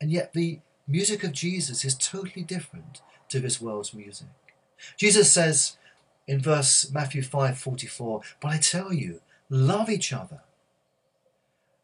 And 0.00 0.10
yet 0.10 0.32
the 0.32 0.60
music 0.86 1.24
of 1.24 1.32
Jesus 1.32 1.84
is 1.84 1.94
totally 1.94 2.42
different 2.44 3.00
to 3.30 3.40
this 3.40 3.60
world's 3.60 3.94
music. 3.94 4.28
Jesus 4.96 5.32
says 5.32 5.76
in 6.26 6.40
verse 6.40 6.90
Matthew 6.90 7.22
5:44, 7.22 8.22
"But 8.40 8.52
I 8.52 8.58
tell 8.58 8.92
you, 8.92 9.20
love 9.48 9.88
each 9.90 10.12
other 10.12 10.42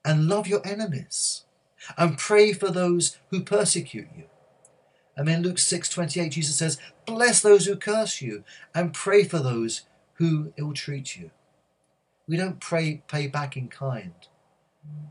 and 0.04 0.28
love 0.28 0.46
your 0.46 0.66
enemies 0.66 1.44
and 1.96 2.18
pray 2.18 2.52
for 2.52 2.70
those 2.70 3.18
who 3.30 3.42
persecute 3.42 4.08
you." 4.16 4.28
And 5.16 5.28
in 5.28 5.42
Luke 5.42 5.58
6:28 5.58 6.32
Jesus 6.32 6.56
says, 6.56 6.78
"Bless 7.04 7.40
those 7.40 7.66
who 7.66 7.76
curse 7.76 8.20
you 8.20 8.44
and 8.74 8.94
pray 8.94 9.24
for 9.24 9.40
those 9.40 9.82
who 10.14 10.52
ill-treat 10.56 11.16
you." 11.16 11.30
We 12.26 12.36
don't 12.36 12.60
pray 12.60 13.02
pay 13.08 13.26
back 13.26 13.56
in 13.56 13.68
kind. 13.68 14.14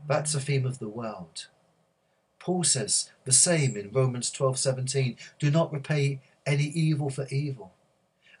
That's 0.06 0.34
a 0.34 0.40
theme 0.40 0.64
of 0.64 0.78
the 0.78 0.88
world. 0.88 1.48
Paul 2.38 2.64
says 2.64 3.10
the 3.24 3.32
same 3.32 3.76
in 3.76 3.92
Romans 3.92 4.30
12:17, 4.30 5.18
do 5.38 5.50
not 5.50 5.72
repay 5.72 6.20
any 6.46 6.64
evil 6.64 7.10
for 7.10 7.26
evil. 7.28 7.74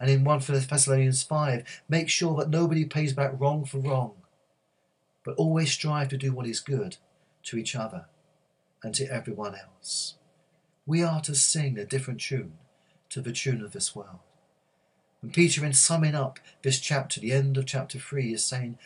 And 0.00 0.10
in 0.10 0.24
1 0.24 0.40
Thessalonians 0.40 1.22
5, 1.22 1.82
make 1.88 2.08
sure 2.08 2.36
that 2.36 2.50
nobody 2.50 2.84
pays 2.84 3.12
back 3.12 3.32
wrong 3.38 3.64
for 3.64 3.78
wrong, 3.78 4.12
but 5.24 5.34
always 5.36 5.72
strive 5.72 6.08
to 6.10 6.16
do 6.16 6.32
what 6.32 6.46
is 6.46 6.60
good 6.60 6.96
to 7.44 7.56
each 7.56 7.74
other 7.74 8.06
and 8.82 8.94
to 8.94 9.10
everyone 9.12 9.54
else. 9.54 10.14
We 10.86 11.02
are 11.02 11.20
to 11.22 11.34
sing 11.34 11.78
a 11.78 11.84
different 11.84 12.20
tune 12.20 12.52
to 13.10 13.20
the 13.20 13.32
tune 13.32 13.62
of 13.62 13.72
this 13.72 13.94
world. 13.94 14.20
And 15.20 15.32
Peter, 15.32 15.64
in 15.64 15.72
summing 15.72 16.14
up 16.14 16.38
this 16.62 16.78
chapter, 16.78 17.18
the 17.18 17.32
end 17.32 17.56
of 17.56 17.66
chapter 17.66 17.98
3, 17.98 18.32
is 18.32 18.44
saying, 18.44 18.78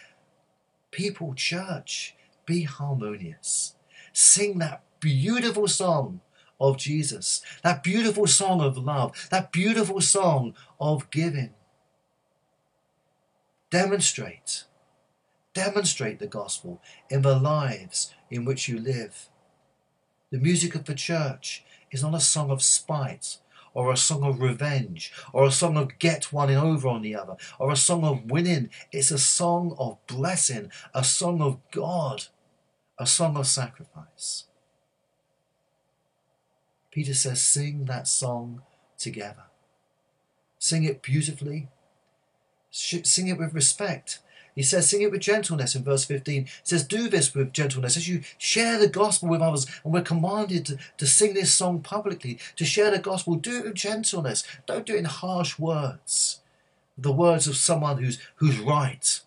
People, 0.90 1.34
church, 1.34 2.14
be 2.46 2.62
harmonious. 2.62 3.74
Sing 4.12 4.58
that 4.58 4.82
beautiful 5.00 5.68
song 5.68 6.20
of 6.62 6.78
Jesus, 6.78 7.42
that 7.62 7.82
beautiful 7.82 8.26
song 8.26 8.60
of 8.60 8.78
love, 8.78 9.28
that 9.30 9.50
beautiful 9.50 10.00
song 10.00 10.54
of 10.80 11.10
giving. 11.10 11.50
Demonstrate, 13.70 14.64
demonstrate 15.54 16.20
the 16.20 16.26
gospel 16.26 16.80
in 17.10 17.22
the 17.22 17.36
lives 17.36 18.14
in 18.30 18.44
which 18.44 18.68
you 18.68 18.78
live. 18.78 19.28
The 20.30 20.38
music 20.38 20.74
of 20.76 20.84
the 20.84 20.94
church 20.94 21.64
is 21.90 22.02
not 22.02 22.14
a 22.14 22.20
song 22.20 22.50
of 22.50 22.62
spite 22.62 23.38
or 23.74 23.90
a 23.90 23.96
song 23.96 24.22
of 24.22 24.40
revenge 24.40 25.12
or 25.32 25.44
a 25.44 25.50
song 25.50 25.76
of 25.76 25.98
get 25.98 26.32
one 26.32 26.50
over 26.54 26.88
on 26.88 27.02
the 27.02 27.16
other 27.16 27.36
or 27.58 27.72
a 27.72 27.76
song 27.76 28.04
of 28.04 28.30
winning. 28.30 28.70
It's 28.92 29.10
a 29.10 29.18
song 29.18 29.74
of 29.78 29.98
blessing, 30.06 30.70
a 30.94 31.02
song 31.02 31.42
of 31.42 31.58
God, 31.72 32.26
a 32.98 33.06
song 33.06 33.36
of 33.36 33.46
sacrifice. 33.46 34.44
Peter 36.92 37.14
says, 37.14 37.40
sing 37.40 37.86
that 37.86 38.06
song 38.06 38.62
together. 38.98 39.44
Sing 40.58 40.84
it 40.84 41.02
beautifully. 41.02 41.68
Sing 42.70 43.28
it 43.28 43.38
with 43.38 43.54
respect. 43.54 44.20
He 44.54 44.62
says, 44.62 44.88
sing 44.88 45.00
it 45.00 45.10
with 45.10 45.22
gentleness 45.22 45.74
in 45.74 45.82
verse 45.82 46.04
15. 46.04 46.44
He 46.44 46.50
says, 46.62 46.84
do 46.84 47.08
this 47.08 47.34
with 47.34 47.54
gentleness 47.54 47.96
as 47.96 48.06
you 48.06 48.20
share 48.36 48.78
the 48.78 48.88
gospel 48.88 49.30
with 49.30 49.40
others. 49.40 49.66
And 49.82 49.92
we're 49.92 50.02
commanded 50.02 50.66
to, 50.66 50.78
to 50.98 51.06
sing 51.06 51.32
this 51.32 51.52
song 51.52 51.80
publicly, 51.80 52.38
to 52.56 52.64
share 52.66 52.90
the 52.90 52.98
gospel. 52.98 53.36
Do 53.36 53.58
it 53.58 53.64
with 53.64 53.74
gentleness. 53.74 54.44
Don't 54.66 54.84
do 54.84 54.94
it 54.94 54.98
in 54.98 55.04
harsh 55.06 55.58
words. 55.58 56.40
The 56.98 57.12
words 57.12 57.46
of 57.46 57.56
someone 57.56 57.98
who's, 57.98 58.18
who's 58.36 58.58
right 58.58 59.18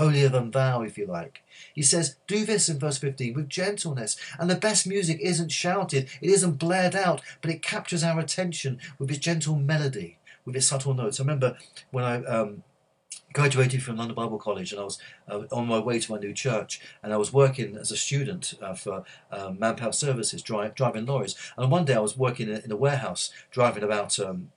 holier 0.00 0.30
than 0.30 0.50
thou, 0.50 0.82
if 0.82 0.96
you 0.96 1.06
like. 1.06 1.42
He 1.74 1.82
says, 1.82 2.16
do 2.26 2.44
this 2.46 2.68
in 2.68 2.78
verse 2.78 2.98
15 2.98 3.34
with 3.34 3.48
gentleness. 3.48 4.16
And 4.38 4.48
the 4.48 4.56
best 4.56 4.86
music 4.86 5.20
isn't 5.20 5.52
shouted, 5.52 6.08
it 6.22 6.30
isn't 6.30 6.58
blared 6.58 6.96
out, 6.96 7.20
but 7.42 7.50
it 7.50 7.62
captures 7.62 8.02
our 8.02 8.18
attention 8.18 8.78
with 8.98 9.10
its 9.10 9.20
gentle 9.20 9.56
melody, 9.56 10.18
with 10.44 10.56
its 10.56 10.66
subtle 10.66 10.94
notes. 10.94 11.20
I 11.20 11.22
remember 11.22 11.58
when 11.90 12.04
I 12.04 12.24
um, 12.24 12.62
graduated 13.34 13.82
from 13.82 13.96
London 13.96 14.14
Bible 14.14 14.38
College 14.38 14.72
and 14.72 14.80
I 14.80 14.84
was 14.84 14.98
uh, 15.28 15.42
on 15.52 15.66
my 15.66 15.78
way 15.78 16.00
to 16.00 16.12
my 16.12 16.18
new 16.18 16.32
church 16.32 16.80
and 17.02 17.12
I 17.12 17.18
was 17.18 17.32
working 17.32 17.76
as 17.76 17.92
a 17.92 17.96
student 17.96 18.54
uh, 18.62 18.74
for 18.74 19.04
um, 19.30 19.58
Manpower 19.58 19.92
Services, 19.92 20.42
dri- 20.42 20.72
driving 20.74 21.04
lorries. 21.04 21.36
And 21.58 21.70
one 21.70 21.84
day 21.84 21.94
I 21.94 22.00
was 22.00 22.16
working 22.16 22.48
in 22.48 22.56
a, 22.56 22.58
in 22.60 22.72
a 22.72 22.76
warehouse, 22.76 23.30
driving 23.50 23.82
about 23.82 24.18
um, 24.18 24.50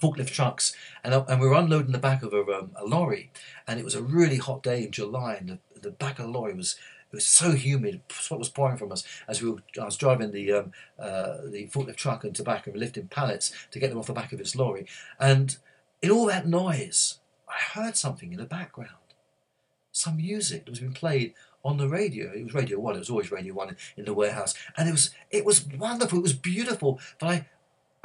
forklift 0.00 0.30
trucks, 0.30 0.74
and, 1.04 1.14
uh, 1.14 1.24
and 1.28 1.40
we 1.40 1.48
were 1.48 1.54
unloading 1.54 1.92
the 1.92 1.98
back 1.98 2.22
of 2.22 2.32
a, 2.32 2.40
um, 2.40 2.70
a, 2.76 2.84
lorry, 2.84 3.30
and 3.66 3.78
it 3.78 3.84
was 3.84 3.94
a 3.94 4.02
really 4.02 4.36
hot 4.36 4.62
day 4.62 4.84
in 4.84 4.90
July, 4.90 5.34
and 5.34 5.48
the, 5.48 5.58
the 5.80 5.90
back 5.90 6.18
of 6.18 6.26
the 6.26 6.30
lorry 6.30 6.54
was 6.54 6.76
it 7.12 7.14
was 7.14 7.26
so 7.26 7.52
humid, 7.52 8.00
sweat 8.10 8.38
was 8.38 8.48
pouring 8.48 8.76
from 8.76 8.90
us 8.90 9.04
as 9.28 9.40
we 9.40 9.50
were, 9.50 9.62
I 9.80 9.84
was 9.84 9.96
driving 9.96 10.32
the 10.32 10.52
um, 10.52 10.72
uh, 10.98 11.38
the 11.50 11.68
forklift 11.72 11.96
truck 11.96 12.24
and 12.24 12.34
tobacco 12.34 12.72
and 12.72 12.80
lifting 12.80 13.08
pallets 13.08 13.52
to 13.70 13.78
get 13.78 13.90
them 13.90 13.98
off 13.98 14.08
the 14.08 14.12
back 14.12 14.32
of 14.32 14.38
this 14.38 14.56
lorry, 14.56 14.86
and 15.18 15.56
in 16.02 16.10
all 16.10 16.26
that 16.26 16.46
noise, 16.46 17.18
I 17.48 17.80
heard 17.80 17.96
something 17.96 18.32
in 18.32 18.38
the 18.38 18.44
background, 18.44 18.90
some 19.92 20.16
music 20.16 20.64
that 20.64 20.70
was 20.70 20.80
being 20.80 20.92
played 20.92 21.34
on 21.64 21.78
the 21.78 21.88
radio. 21.88 22.30
It 22.32 22.44
was 22.44 22.54
Radio 22.54 22.78
One. 22.78 22.94
It 22.94 23.00
was 23.00 23.10
always 23.10 23.32
Radio 23.32 23.54
One 23.54 23.76
in 23.96 24.04
the 24.04 24.14
warehouse, 24.14 24.54
and 24.76 24.88
it 24.88 24.92
was 24.92 25.10
it 25.30 25.44
was 25.44 25.66
wonderful. 25.66 26.18
It 26.18 26.22
was 26.22 26.32
beautiful. 26.32 27.00
But 27.18 27.26
I 27.28 27.46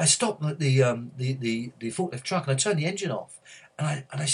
I 0.01 0.05
stopped 0.05 0.41
the 0.57 0.81
um, 0.81 1.11
the, 1.15 1.33
the 1.33 1.71
the 1.79 1.91
forklift 1.91 2.23
truck 2.23 2.47
and 2.47 2.53
I 2.53 2.57
turned 2.57 2.79
the 2.79 2.87
engine 2.87 3.11
off, 3.11 3.39
and 3.77 3.87
I 3.87 4.05
and 4.11 4.19
I 4.19 4.27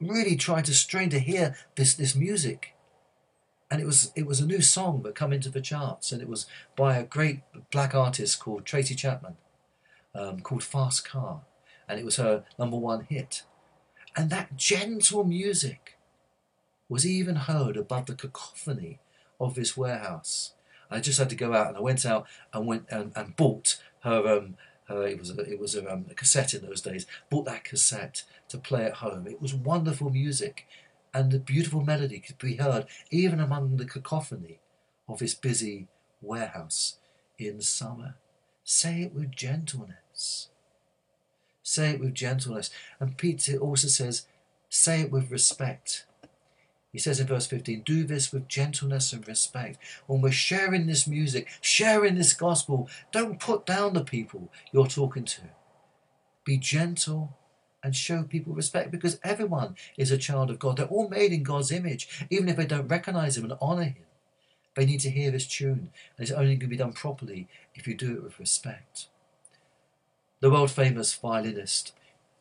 really 0.00 0.34
tried 0.34 0.64
to 0.64 0.74
strain 0.74 1.10
to 1.10 1.20
hear 1.20 1.54
this, 1.76 1.94
this 1.94 2.16
music. 2.16 2.74
And 3.70 3.80
it 3.80 3.86
was 3.86 4.10
it 4.16 4.26
was 4.26 4.40
a 4.40 4.46
new 4.46 4.62
song 4.62 5.02
that 5.02 5.14
come 5.14 5.32
into 5.32 5.48
the 5.48 5.60
charts, 5.60 6.10
and 6.10 6.20
it 6.20 6.28
was 6.28 6.46
by 6.74 6.96
a 6.96 7.04
great 7.04 7.42
black 7.70 7.94
artist 7.94 8.40
called 8.40 8.64
Tracy 8.64 8.96
Chapman, 8.96 9.36
um, 10.12 10.40
called 10.40 10.64
Fast 10.64 11.04
Car, 11.04 11.42
and 11.88 12.00
it 12.00 12.04
was 12.04 12.16
her 12.16 12.42
number 12.58 12.76
one 12.76 13.04
hit. 13.04 13.44
And 14.16 14.28
that 14.30 14.56
gentle 14.56 15.22
music 15.22 15.98
was 16.88 17.06
even 17.06 17.36
heard 17.36 17.76
above 17.76 18.06
the 18.06 18.16
cacophony 18.16 18.98
of 19.38 19.54
this 19.54 19.76
warehouse. 19.76 20.54
I 20.90 20.98
just 20.98 21.20
had 21.20 21.30
to 21.30 21.36
go 21.36 21.54
out, 21.54 21.68
and 21.68 21.76
I 21.76 21.80
went 21.80 22.04
out 22.04 22.26
and 22.52 22.66
went 22.66 22.86
and, 22.90 23.12
and 23.14 23.36
bought 23.36 23.80
her 24.00 24.26
um, 24.28 24.56
uh, 24.90 25.00
it 25.00 25.18
was 25.18 25.30
a, 25.30 25.40
it 25.42 25.60
was 25.60 25.74
a, 25.76 25.92
um, 25.92 26.06
a, 26.10 26.14
cassette 26.14 26.52
in 26.52 26.62
those 26.66 26.80
days. 26.80 27.06
Bought 27.30 27.44
that 27.44 27.64
cassette 27.64 28.24
to 28.48 28.58
play 28.58 28.84
at 28.84 28.94
home. 28.94 29.26
It 29.26 29.40
was 29.40 29.54
wonderful 29.54 30.10
music, 30.10 30.66
and 31.14 31.30
the 31.30 31.38
beautiful 31.38 31.82
melody 31.82 32.18
could 32.18 32.38
be 32.38 32.56
heard 32.56 32.86
even 33.10 33.38
among 33.40 33.76
the 33.76 33.84
cacophony 33.84 34.58
of 35.08 35.20
this 35.20 35.34
busy 35.34 35.86
warehouse 36.20 36.96
in 37.38 37.60
summer. 37.60 38.16
Say 38.64 39.02
it 39.02 39.14
with 39.14 39.30
gentleness. 39.30 40.48
Say 41.62 41.90
it 41.90 42.00
with 42.00 42.14
gentleness. 42.14 42.70
And 42.98 43.16
Peter 43.16 43.56
also 43.58 43.88
says, 43.88 44.26
say 44.68 45.02
it 45.02 45.12
with 45.12 45.30
respect. 45.30 46.04
He 46.92 46.98
says 46.98 47.20
in 47.20 47.26
verse 47.28 47.46
15, 47.46 47.82
do 47.82 48.04
this 48.04 48.32
with 48.32 48.48
gentleness 48.48 49.12
and 49.12 49.26
respect. 49.26 49.78
When 50.06 50.20
we're 50.20 50.32
sharing 50.32 50.86
this 50.86 51.06
music, 51.06 51.48
sharing 51.60 52.16
this 52.16 52.32
gospel, 52.32 52.88
don't 53.12 53.38
put 53.38 53.64
down 53.64 53.92
the 53.92 54.04
people 54.04 54.50
you're 54.72 54.88
talking 54.88 55.24
to. 55.24 55.42
Be 56.44 56.58
gentle 56.58 57.36
and 57.82 57.94
show 57.94 58.24
people 58.24 58.54
respect 58.54 58.90
because 58.90 59.20
everyone 59.22 59.76
is 59.96 60.10
a 60.10 60.18
child 60.18 60.50
of 60.50 60.58
God. 60.58 60.76
They're 60.76 60.86
all 60.86 61.08
made 61.08 61.32
in 61.32 61.42
God's 61.42 61.70
image, 61.70 62.26
even 62.28 62.48
if 62.48 62.56
they 62.56 62.66
don't 62.66 62.88
recognize 62.88 63.36
Him 63.36 63.44
and 63.44 63.54
honor 63.60 63.84
Him. 63.84 64.04
They 64.74 64.84
need 64.84 65.00
to 65.00 65.10
hear 65.10 65.30
this 65.30 65.46
tune, 65.46 65.90
and 66.16 66.28
it's 66.28 66.30
only 66.30 66.56
going 66.56 66.60
to 66.60 66.66
be 66.66 66.76
done 66.76 66.92
properly 66.92 67.48
if 67.74 67.86
you 67.86 67.94
do 67.94 68.14
it 68.14 68.22
with 68.22 68.38
respect. 68.38 69.06
The 70.40 70.50
world 70.50 70.70
famous 70.70 71.14
violinist 71.14 71.92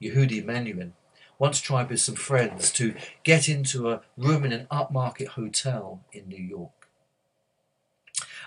Yehudi 0.02 0.44
Menuhin 0.44 0.92
once 1.40 1.62
tried 1.62 1.90
with 1.90 2.02
some 2.02 2.16
friends 2.16 2.72
to 2.74 2.94
get 3.24 3.50
into 3.50 3.90
a 3.90 4.02
room 4.18 4.44
in 4.44 4.52
an 4.52 4.68
upmarket 4.70 5.30
hotel 5.30 6.04
in 6.12 6.28
New 6.28 6.44
York. 6.44 6.90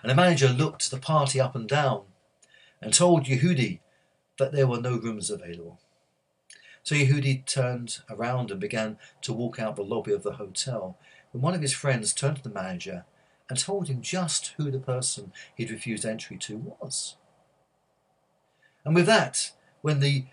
And 0.02 0.11
the 0.11 0.14
manager 0.14 0.48
looked 0.48 0.90
the 0.90 0.98
party 0.98 1.40
up 1.40 1.57
and 1.57 1.68
down 1.68 2.02
and 2.81 2.92
told 2.92 3.24
Yehudi 3.24 3.81
that 4.38 4.52
there 4.52 4.66
were 4.66 4.81
no 4.81 4.96
rooms 4.96 5.31
available. 5.31 5.81
So 6.83 6.94
Yehudi 6.94 7.46
turned 7.46 8.00
around 8.11 8.50
and 8.50 8.61
began 8.61 8.98
to 9.22 9.33
walk 9.33 9.59
out 9.59 9.76
the 9.76 9.85
lobby 9.85 10.12
of 10.12 10.22
the 10.22 10.33
hotel 10.33 10.98
when 11.31 11.40
one 11.40 11.55
of 11.55 11.62
his 11.62 11.72
friends 11.72 12.12
turned 12.12 12.37
to 12.38 12.42
the 12.42 12.50
manager 12.50 13.05
and 13.48 13.59
told 13.59 13.88
him 13.88 14.02
just 14.02 14.55
who 14.57 14.70
the 14.70 14.78
person 14.78 15.33
he'd 15.55 15.70
refused 15.70 16.05
entry 16.05 16.37
to 16.38 16.57
was. 16.81 17.16
And 18.85 18.94
with 18.94 19.07
that, 19.07 19.52
when 19.81 20.00
the 20.00 20.24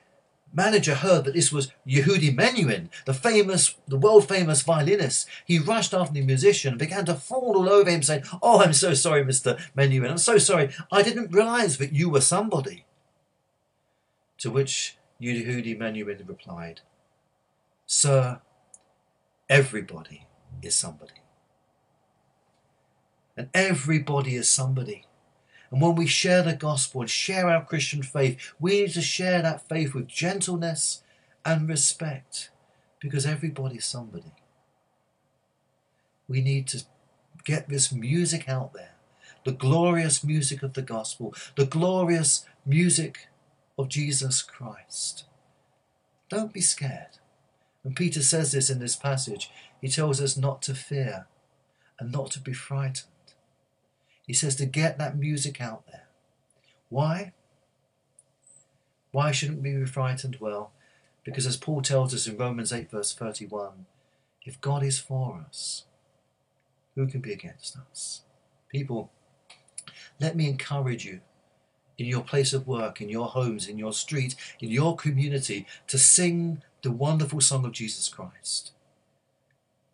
manager 0.53 0.95
heard 0.95 1.25
that 1.25 1.33
this 1.33 1.51
was 1.51 1.71
Yehudi 1.87 2.35
Menuhin, 2.35 2.89
the 3.05 3.13
famous, 3.13 3.75
the 3.87 3.97
world 3.97 4.27
famous 4.27 4.61
violinist. 4.61 5.27
He 5.45 5.59
rushed 5.59 5.93
after 5.93 6.13
the 6.13 6.21
musician 6.21 6.73
and 6.73 6.79
began 6.79 7.05
to 7.05 7.15
fall 7.15 7.57
all 7.57 7.69
over 7.69 7.89
him, 7.89 8.03
saying, 8.03 8.23
Oh, 8.41 8.61
I'm 8.61 8.73
so 8.73 8.93
sorry, 8.93 9.23
Mr. 9.23 9.59
Menuhin. 9.75 10.09
I'm 10.11 10.17
so 10.17 10.37
sorry. 10.37 10.69
I 10.91 11.01
didn't 11.03 11.33
realize 11.33 11.77
that 11.77 11.93
you 11.93 12.09
were 12.09 12.21
somebody. 12.21 12.85
To 14.39 14.49
which 14.51 14.97
Yehudi 15.21 15.77
Menuhin 15.77 16.27
replied, 16.27 16.81
Sir, 17.85 18.41
everybody 19.49 20.27
is 20.61 20.75
somebody. 20.75 21.13
And 23.35 23.49
everybody 23.53 24.35
is 24.35 24.49
somebody. 24.49 25.05
And 25.71 25.81
when 25.81 25.95
we 25.95 26.07
share 26.07 26.41
the 26.41 26.55
gospel 26.55 27.01
and 27.01 27.09
share 27.09 27.47
our 27.49 27.63
Christian 27.63 28.01
faith, 28.01 28.53
we 28.59 28.81
need 28.81 28.93
to 28.93 29.01
share 29.01 29.41
that 29.41 29.67
faith 29.67 29.93
with 29.93 30.07
gentleness 30.07 31.03
and 31.45 31.69
respect 31.69 32.49
because 32.99 33.25
everybody's 33.25 33.85
somebody. 33.85 34.33
We 36.27 36.41
need 36.41 36.67
to 36.67 36.83
get 37.43 37.69
this 37.69 37.91
music 37.91 38.47
out 38.49 38.73
there 38.73 38.95
the 39.45 39.51
glorious 39.53 40.23
music 40.23 40.61
of 40.61 40.73
the 40.73 40.81
gospel, 40.81 41.33
the 41.55 41.65
glorious 41.65 42.45
music 42.65 43.29
of 43.77 43.87
Jesus 43.87 44.41
Christ. 44.41 45.23
Don't 46.29 46.53
be 46.53 46.61
scared. 46.61 47.17
And 47.83 47.95
Peter 47.95 48.21
says 48.21 48.51
this 48.51 48.69
in 48.69 48.79
this 48.79 48.95
passage. 48.95 49.49
He 49.81 49.87
tells 49.87 50.21
us 50.21 50.35
not 50.35 50.61
to 50.63 50.75
fear 50.75 51.25
and 51.99 52.11
not 52.11 52.31
to 52.31 52.39
be 52.39 52.53
frightened. 52.53 53.08
He 54.29 54.35
says 54.35 54.55
to 54.57 54.67
get 54.67 54.99
that 54.99 55.17
music 55.17 55.59
out 55.59 55.87
there. 55.87 56.05
Why? 56.89 57.33
Why 59.09 59.31
shouldn't 59.31 59.63
we 59.63 59.73
be 59.73 59.85
frightened? 59.85 60.37
Well, 60.39 60.71
because 61.23 61.47
as 61.47 61.57
Paul 61.57 61.81
tells 61.81 62.13
us 62.13 62.27
in 62.27 62.37
Romans 62.37 62.71
8, 62.71 62.91
verse 62.91 63.11
31, 63.11 63.87
if 64.45 64.61
God 64.61 64.83
is 64.83 64.99
for 64.99 65.43
us, 65.47 65.85
who 66.93 67.07
can 67.07 67.21
be 67.21 67.33
against 67.33 67.75
us? 67.75 68.21
People, 68.69 69.09
let 70.19 70.35
me 70.35 70.47
encourage 70.47 71.05
you 71.05 71.21
in 71.97 72.05
your 72.05 72.21
place 72.21 72.53
of 72.53 72.67
work, 72.67 73.01
in 73.01 73.09
your 73.09 73.29
homes, 73.29 73.67
in 73.67 73.79
your 73.79 73.93
street, 73.93 74.35
in 74.59 74.69
your 74.69 74.95
community, 74.95 75.65
to 75.87 75.97
sing 75.97 76.61
the 76.83 76.91
wonderful 76.91 77.41
song 77.41 77.65
of 77.65 77.71
Jesus 77.71 78.07
Christ 78.07 78.73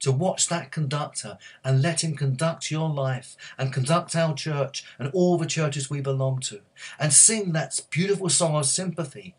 to 0.05 0.11
watch 0.11 0.49
that 0.49 0.71
conductor 0.71 1.35
and 1.63 1.81
let 1.81 2.03
him 2.03 2.15
conduct 2.15 2.69
your 2.69 2.87
life 2.87 3.35
and 3.57 3.73
conduct 3.73 4.15
our 4.15 4.35
church 4.35 4.85
and 4.99 5.09
all 5.15 5.35
the 5.35 5.47
churches 5.47 5.89
we 5.89 5.99
belong 5.99 6.39
to 6.39 6.61
and 6.99 7.11
sing 7.11 7.53
that 7.53 7.81
beautiful 7.89 8.29
song 8.29 8.55
of 8.55 8.67
sympathy, 8.67 9.33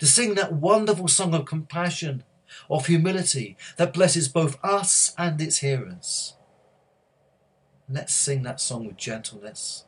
to 0.00 0.06
sing 0.06 0.34
that 0.34 0.52
wonderful 0.52 1.06
song 1.06 1.34
of 1.34 1.44
compassion, 1.44 2.24
of 2.68 2.86
humility 2.86 3.56
that 3.76 3.92
blesses 3.92 4.28
both 4.28 4.58
us 4.64 5.14
and 5.16 5.40
its 5.40 5.58
hearers. 5.58 6.34
Let's 7.88 8.12
sing 8.12 8.42
that 8.42 8.60
song 8.60 8.88
with 8.88 8.96
gentleness. 8.96 9.84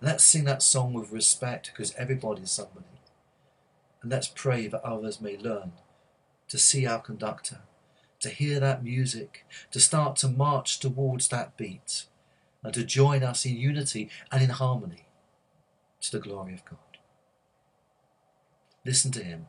Let's 0.00 0.22
sing 0.22 0.44
that 0.44 0.62
song 0.62 0.92
with 0.92 1.10
respect 1.10 1.72
because 1.72 1.92
everybody's 1.96 2.52
somebody. 2.52 3.00
And 4.00 4.12
let's 4.12 4.28
pray 4.28 4.68
that 4.68 4.84
others 4.84 5.20
may 5.20 5.36
learn 5.36 5.72
to 6.50 6.56
see 6.56 6.86
our 6.86 7.00
conductor 7.00 7.62
to 8.20 8.28
hear 8.28 8.60
that 8.60 8.84
music, 8.84 9.44
to 9.70 9.80
start 9.80 10.16
to 10.16 10.28
march 10.28 10.78
towards 10.78 11.28
that 11.28 11.56
beat, 11.56 12.04
and 12.62 12.74
to 12.74 12.84
join 12.84 13.22
us 13.22 13.44
in 13.44 13.56
unity 13.56 14.10
and 14.32 14.42
in 14.42 14.50
harmony 14.50 15.06
to 16.00 16.12
the 16.12 16.18
glory 16.18 16.54
of 16.54 16.64
God. 16.64 16.78
Listen 18.84 19.10
to 19.12 19.24
Him. 19.24 19.46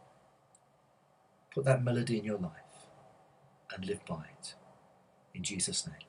Put 1.54 1.66
that 1.66 1.84
melody 1.84 2.18
in 2.18 2.26
your 2.26 2.38
life 2.38 2.52
and 3.74 3.86
live 3.86 4.06
by 4.06 4.26
it. 4.40 4.56
In 5.34 5.44
Jesus' 5.44 5.88
name. 5.88 6.07